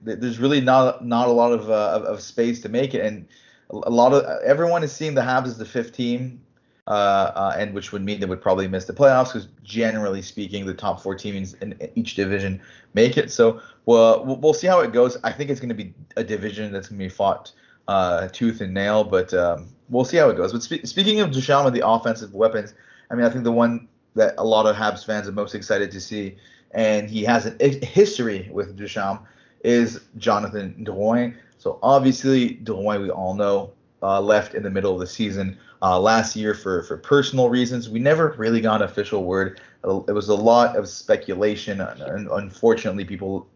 [0.03, 3.27] there's really not not a lot of, uh, of, of space to make it, and
[3.73, 6.41] a lot of everyone is seeing the Habs as the fifth team,
[6.87, 10.67] uh, uh, and which would mean they would probably miss the playoffs because generally speaking,
[10.67, 12.61] the top four teams in each division
[12.95, 13.31] make it.
[13.31, 15.17] So well, we'll see how it goes.
[15.25, 17.53] I think it's going to be a division that's going to be fought
[17.89, 20.53] uh, tooth and nail, but um, we'll see how it goes.
[20.53, 22.75] But spe- speaking of Ducharme and the offensive weapons,
[23.11, 25.91] I mean, I think the one that a lot of Habs fans are most excited
[25.91, 26.37] to see,
[26.73, 29.21] and he has a history with Ducharme,
[29.65, 31.37] is Jonathan Drouin.
[31.63, 33.71] So obviously, Drouin, we all know,
[34.03, 37.89] uh, left in the middle of the season uh, last year for for personal reasons.
[37.89, 39.61] We never really got an official word.
[39.85, 43.47] It was a lot of speculation, and unfortunately, people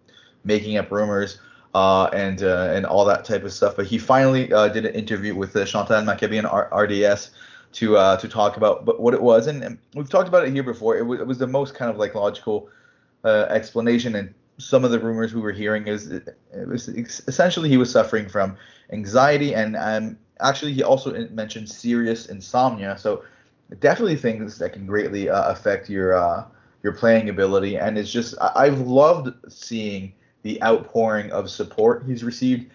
[0.44, 1.40] making up rumors
[1.74, 3.74] uh, and uh, and all that type of stuff.
[3.74, 7.32] But he finally uh, did an interview with uh, Chantal Machabée and R- RDS
[7.72, 10.62] to uh, to talk about what it was, and, and, we've talked about it here
[10.62, 10.94] before.
[10.94, 12.68] It, w- it was the most kind of like logical
[13.24, 16.36] uh, explanation, and some of the rumors we were hearing is it,
[16.66, 18.56] was essentially he was suffering from
[18.90, 22.96] anxiety, and um, actually he also mentioned serious insomnia.
[22.98, 23.24] So
[23.80, 26.48] definitely things that can greatly uh, affect your
[26.82, 32.70] your playing ability, and it's just I've loved seeing the outpouring of support he's received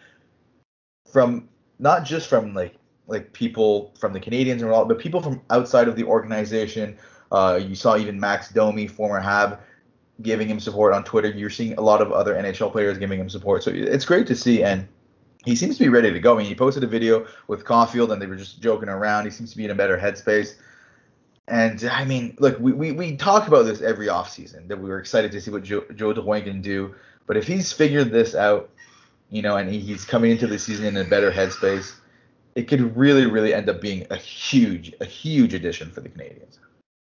[1.10, 1.48] from
[1.80, 2.76] not just from like
[3.08, 6.98] like people from the Canadiens and all, but people from outside of the organization.
[7.32, 9.62] Uh, you saw even Max Domi, former Hab,
[10.22, 11.30] giving him support on Twitter.
[11.30, 13.64] You're seeing a lot of other NHL players giving him support.
[13.64, 14.88] So it's great to see, and
[15.46, 16.36] he seems to be ready to go.
[16.36, 19.26] I mean, he posted a video with Caufield, and they were just joking around.
[19.26, 20.56] He seems to be in a better headspace.
[21.48, 25.00] And I mean, look, we, we, we talk about this every offseason that we were
[25.00, 26.96] excited to see what Joe, Joe can do
[27.32, 28.70] but if he's figured this out,
[29.30, 31.94] you know, and he's coming into the season in a better headspace,
[32.56, 36.58] it could really, really end up being a huge, a huge addition for the Canadiens.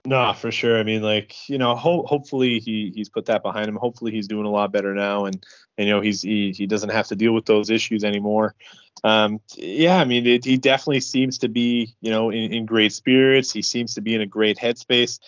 [0.07, 0.79] No, for sure.
[0.79, 3.77] I mean, like you know, ho- hopefully he he's put that behind him.
[3.77, 5.45] Hopefully he's doing a lot better now, and,
[5.79, 8.55] and you know he's he he doesn't have to deal with those issues anymore.
[9.03, 12.93] Um, yeah, I mean, it, he definitely seems to be you know in, in great
[12.93, 13.51] spirits.
[13.51, 15.21] He seems to be in a great headspace,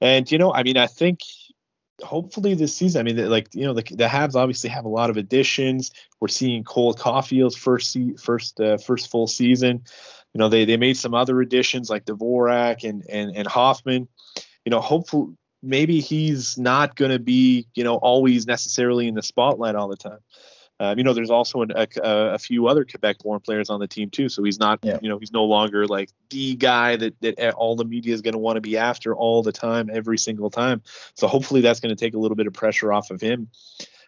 [0.00, 1.22] and you know, I mean, I think
[2.00, 5.10] hopefully this season, I mean, like you know, the, the Habs obviously have a lot
[5.10, 5.90] of additions.
[6.20, 9.82] We're seeing Cole Caufield's first se- first uh, first full season.
[10.34, 14.08] You know, they they made some other additions like Dvorak and and and Hoffman.
[14.64, 19.22] You know, hopefully maybe he's not going to be you know always necessarily in the
[19.22, 20.20] spotlight all the time.
[20.80, 24.08] Um, you know, there's also an, a, a, few other Quebec-born players on the team
[24.08, 24.30] too.
[24.30, 24.98] So he's not, yeah.
[25.02, 28.32] you know, he's no longer like the guy that that all the media is going
[28.32, 30.80] to want to be after all the time, every single time.
[31.16, 33.50] So hopefully that's going to take a little bit of pressure off of him,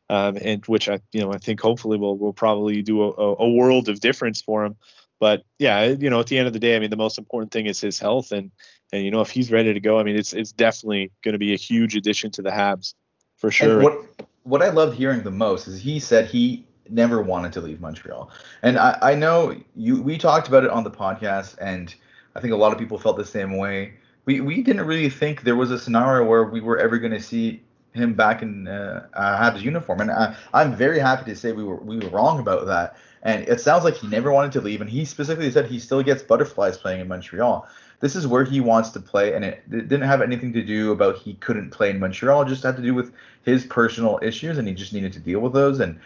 [0.09, 3.51] um, and which I, you know, I think hopefully will will probably do a, a
[3.51, 4.77] world of difference for him.
[5.23, 7.53] But yeah, you know, at the end of the day, I mean, the most important
[7.53, 8.51] thing is his health, and
[8.93, 11.39] and you know, if he's ready to go, I mean, it's it's definitely going to
[11.39, 12.95] be a huge addition to the Habs
[13.37, 13.75] for sure.
[13.75, 17.61] And what what I loved hearing the most is he said he never wanted to
[17.61, 18.33] leave Montreal.
[18.63, 21.95] And I, I know you we talked about it on the podcast and
[22.35, 23.95] I think a lot of people felt the same way.
[24.25, 27.23] We we didn't really think there was a scenario where we were ever going to
[27.23, 27.63] see
[27.93, 31.77] him back in uh, Habs uniform, and I, I'm very happy to say we were
[31.77, 32.97] we were wrong about that.
[33.23, 36.03] And it sounds like he never wanted to leave, and he specifically said he still
[36.03, 37.69] gets butterflies playing in Montreal.
[38.01, 40.91] This is where he wants to play, and it, it didn't have anything to do
[40.91, 42.43] about he couldn't play in Montreal.
[42.43, 43.13] It just had to do with
[43.45, 45.79] his personal issues, and he just needed to deal with those.
[45.79, 46.01] And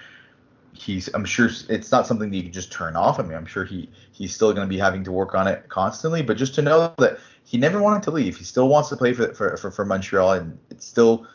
[0.75, 3.19] he's I'm sure it's not something that you can just turn off.
[3.19, 5.69] I mean, I'm sure he he's still going to be having to work on it
[5.69, 6.23] constantly.
[6.23, 9.15] But just to know that he never wanted to leave, he still wants to play
[9.15, 11.27] for for for, for Montreal, and it's still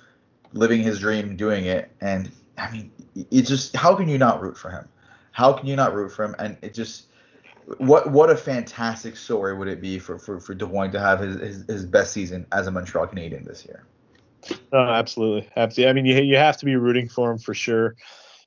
[0.53, 1.91] living his dream, doing it.
[2.01, 2.91] And I mean,
[3.31, 4.87] it's just how can you not root for him?
[5.31, 6.35] How can you not root for him?
[6.39, 7.07] And it just
[7.77, 11.39] what what a fantastic story would it be for for for Drouin to have his,
[11.39, 13.85] his his best season as a Montreal Canadien this year.
[14.73, 15.89] Absolutely, absolutely.
[15.89, 17.95] I mean, you you have to be rooting for him for sure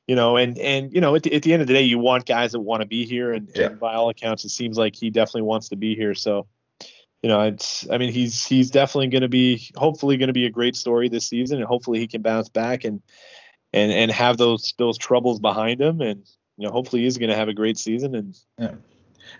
[0.07, 1.99] you know, and and you know, at the, at the end of the day, you
[1.99, 3.67] want guys that want to be here, and, yeah.
[3.67, 6.15] and, by all accounts, it seems like he definitely wants to be here.
[6.15, 6.47] So,
[7.23, 10.45] you know, it's I mean, he's he's definitely going to be, hopefully, going to be
[10.45, 13.01] a great story this season, and hopefully he can bounce back and
[13.73, 16.27] and and have those those troubles behind him, and
[16.57, 18.15] you know, hopefully he's going to have a great season.
[18.15, 18.75] And yeah.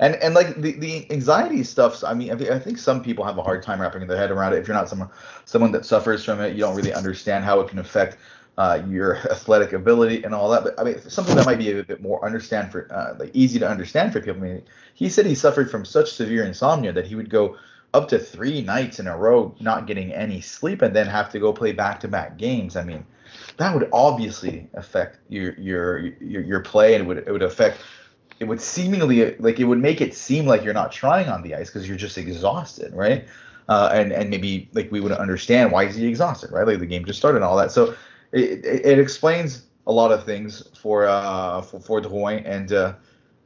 [0.01, 3.43] And and like the, the anxiety stuff, I mean, I think some people have a
[3.43, 4.59] hard time wrapping their head around it.
[4.59, 5.11] If you're not someone
[5.45, 8.17] someone that suffers from it, you don't really understand how it can affect
[8.57, 10.65] uh, your athletic ability and all that.
[10.65, 13.59] But I mean, something that might be a bit more understand for uh, like easy
[13.59, 14.43] to understand for people.
[14.43, 14.63] I mean,
[14.95, 17.57] he said he suffered from such severe insomnia that he would go
[17.93, 21.39] up to three nights in a row not getting any sleep and then have to
[21.39, 22.75] go play back-to-back games.
[22.75, 23.07] I mean,
[23.57, 27.79] that would obviously affect your your your, your play and it would it would affect
[28.41, 31.55] it would seemingly like it would make it seem like you're not trying on the
[31.55, 33.27] ice because you're just exhausted, right?
[33.69, 36.67] Uh, and and maybe like we wouldn't understand why is he exhausted, right?
[36.67, 37.71] Like the game just started and all that.
[37.71, 37.95] So
[38.33, 42.95] it, it, it explains a lot of things for uh for, for Drouin and uh,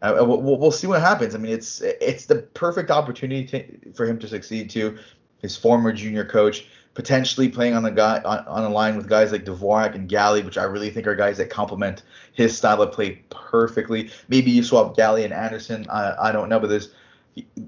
[0.00, 1.34] uh, we'll, we'll see what happens.
[1.34, 4.98] I mean, it's it's the perfect opportunity to, for him to succeed too.
[5.42, 9.30] His former junior coach, potentially playing on the guy on, on a line with guys
[9.32, 12.92] like Dvorak and Galley, which I really think are guys that complement his style of
[12.92, 14.10] play perfectly.
[14.28, 15.86] Maybe you swap Galley and Anderson.
[15.88, 16.90] I, I don't know, but there's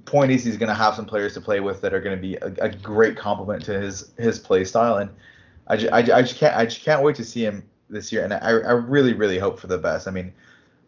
[0.04, 2.20] point is he's going to have some players to play with that are going to
[2.20, 5.10] be a, a, great complement to his his play style, and
[5.66, 8.24] I, just, I, I just can't I just can't wait to see him this year,
[8.24, 10.08] and I, I really really hope for the best.
[10.08, 10.32] I mean,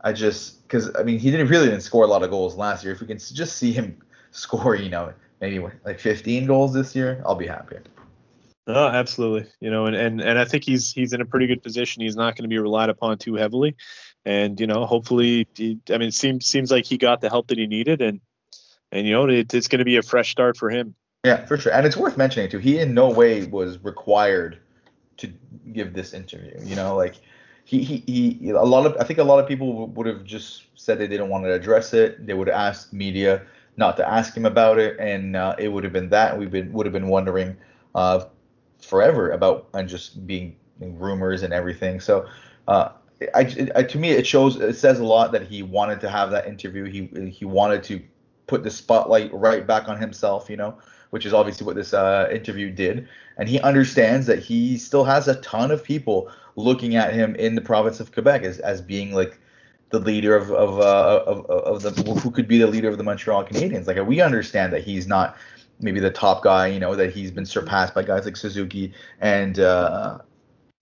[0.03, 2.85] I just because I mean he didn't really didn't score a lot of goals last
[2.85, 2.93] year.
[2.93, 3.97] If we can just see him
[4.31, 7.77] score, you know, maybe like 15 goals this year, I'll be happy.
[8.67, 9.51] Oh, absolutely.
[9.61, 12.03] You know, and, and and I think he's he's in a pretty good position.
[12.03, 13.77] He's not going to be relied upon too heavily,
[14.25, 17.59] and you know, hopefully, he, I mean, seems seems like he got the help that
[17.59, 18.21] he needed, and
[18.93, 20.95] and you know, it, it's going to be a fresh start for him.
[21.25, 21.73] Yeah, for sure.
[21.73, 22.59] And it's worth mentioning too.
[22.59, 24.59] He in no way was required
[25.19, 25.33] to
[25.73, 26.55] give this interview.
[26.63, 27.17] You know, like
[27.65, 30.65] he, he, he a lot of I think a lot of people would have just
[30.75, 32.27] said they didn't want to address it.
[32.27, 33.43] They would have asked media
[33.77, 36.39] not to ask him about it, and uh, it would have been that.
[36.39, 37.57] We've been would have been wondering
[37.95, 38.25] uh,
[38.83, 42.01] forever about and just being rumors and everything.
[42.01, 42.27] So.
[42.69, 42.91] Uh,
[43.35, 46.33] I, I, to me, it shows it says a lot that he wanted to have
[46.33, 46.85] that interview.
[46.85, 48.01] He he wanted to
[48.47, 50.77] put the spotlight right back on himself, you know,
[51.11, 53.09] which is obviously what this uh, interview did.
[53.37, 57.55] And he understands that he still has a ton of people looking at him in
[57.55, 59.39] the province of Quebec as, as being like
[59.91, 63.05] the leader of of, uh, of of the who could be the leader of the
[63.05, 63.87] Montreal Canadiens.
[63.87, 65.37] Like we understand that he's not
[65.83, 69.59] maybe the top guy, you know, that he's been surpassed by guys like Suzuki and
[69.59, 70.19] uh,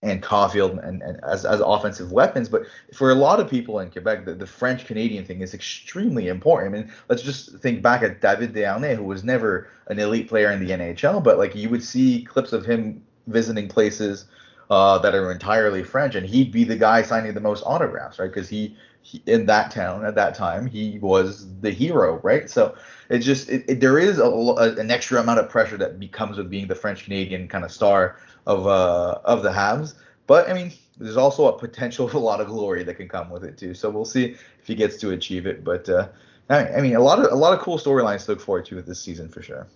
[0.02, 2.48] and Caufield and, and as, as offensive weapons.
[2.48, 2.62] But
[2.94, 6.74] for a lot of people in Quebec, the, the French Canadian thing is extremely important.
[6.74, 10.50] I mean, let's just think back at David Desharnais, who was never an elite player
[10.50, 14.24] in the NHL, but like you would see clips of him visiting places
[14.70, 18.32] uh, that are entirely French, and he'd be the guy signing the most autographs, right?
[18.32, 22.48] Because he, he, in that town at that time he was the hero, right?
[22.48, 22.76] So
[23.08, 26.38] it's just it, it, there is a, a, an extra amount of pressure that becomes
[26.38, 28.16] with being the French Canadian kind of star
[28.46, 29.94] of uh of the Habs.
[30.28, 33.28] But I mean, there's also a potential of a lot of glory that can come
[33.28, 33.74] with it too.
[33.74, 35.64] So we'll see if he gets to achieve it.
[35.64, 36.08] But uh,
[36.48, 38.86] I mean, a lot of a lot of cool storylines to look forward to with
[38.86, 39.66] this season for sure.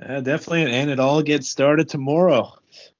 [0.00, 2.52] Uh, definitely, and it all gets started tomorrow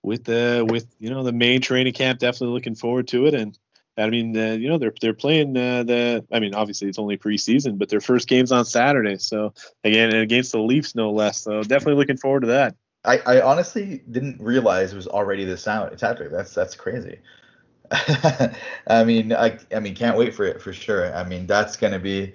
[0.03, 2.21] with the with you know the main training camp.
[2.21, 3.59] Definitely looking forward to it, and
[3.99, 7.19] I mean uh, you know they're they're playing uh, the I mean obviously it's only
[7.19, 9.19] preseason, but their first game's on Saturday.
[9.19, 11.43] So again against the Leafs no less.
[11.43, 12.77] So definitely looking forward to that.
[13.05, 15.63] I, I honestly didn't realize it was already this.
[15.63, 16.29] Saturday.
[16.31, 17.19] That's that's crazy.
[17.91, 21.15] I mean, I I mean, can't wait for it for sure.
[21.15, 22.35] I mean, that's gonna be.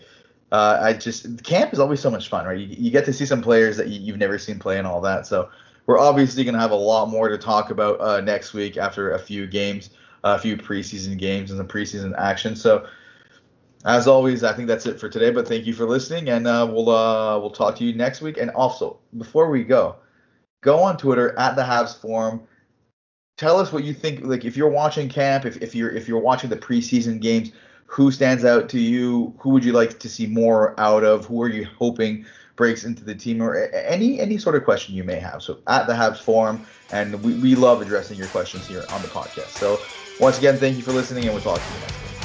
[0.52, 2.58] Uh, I just camp is always so much fun, right?
[2.58, 5.02] You, you get to see some players that you, have never seen play and all
[5.02, 5.28] that.
[5.28, 5.50] So
[5.86, 9.20] we're obviously gonna have a lot more to talk about uh, next week after a
[9.20, 9.92] few games,
[10.24, 12.56] a few preseason games and some preseason action.
[12.56, 12.88] So
[13.86, 15.32] as always, I think that's it for today.
[15.32, 18.38] But thank you for listening, and uh, we'll uh, we'll talk to you next week.
[18.38, 19.96] And also, before we go
[20.62, 22.42] go on Twitter at the Habs Forum.
[23.38, 24.26] Tell us what you think.
[24.26, 27.52] Like if you're watching camp, if, if you're if you're watching the preseason games,
[27.90, 29.34] who stands out to you?
[29.40, 31.26] Who would you like to see more out of?
[31.26, 32.24] Who are you hoping
[32.56, 35.42] breaks into the team, or any any sort of question you may have?
[35.42, 39.08] So at the Habs Forum, and we, we love addressing your questions here on the
[39.08, 39.58] podcast.
[39.58, 39.80] So
[40.20, 42.19] once again, thank you for listening, and we'll talk to you next.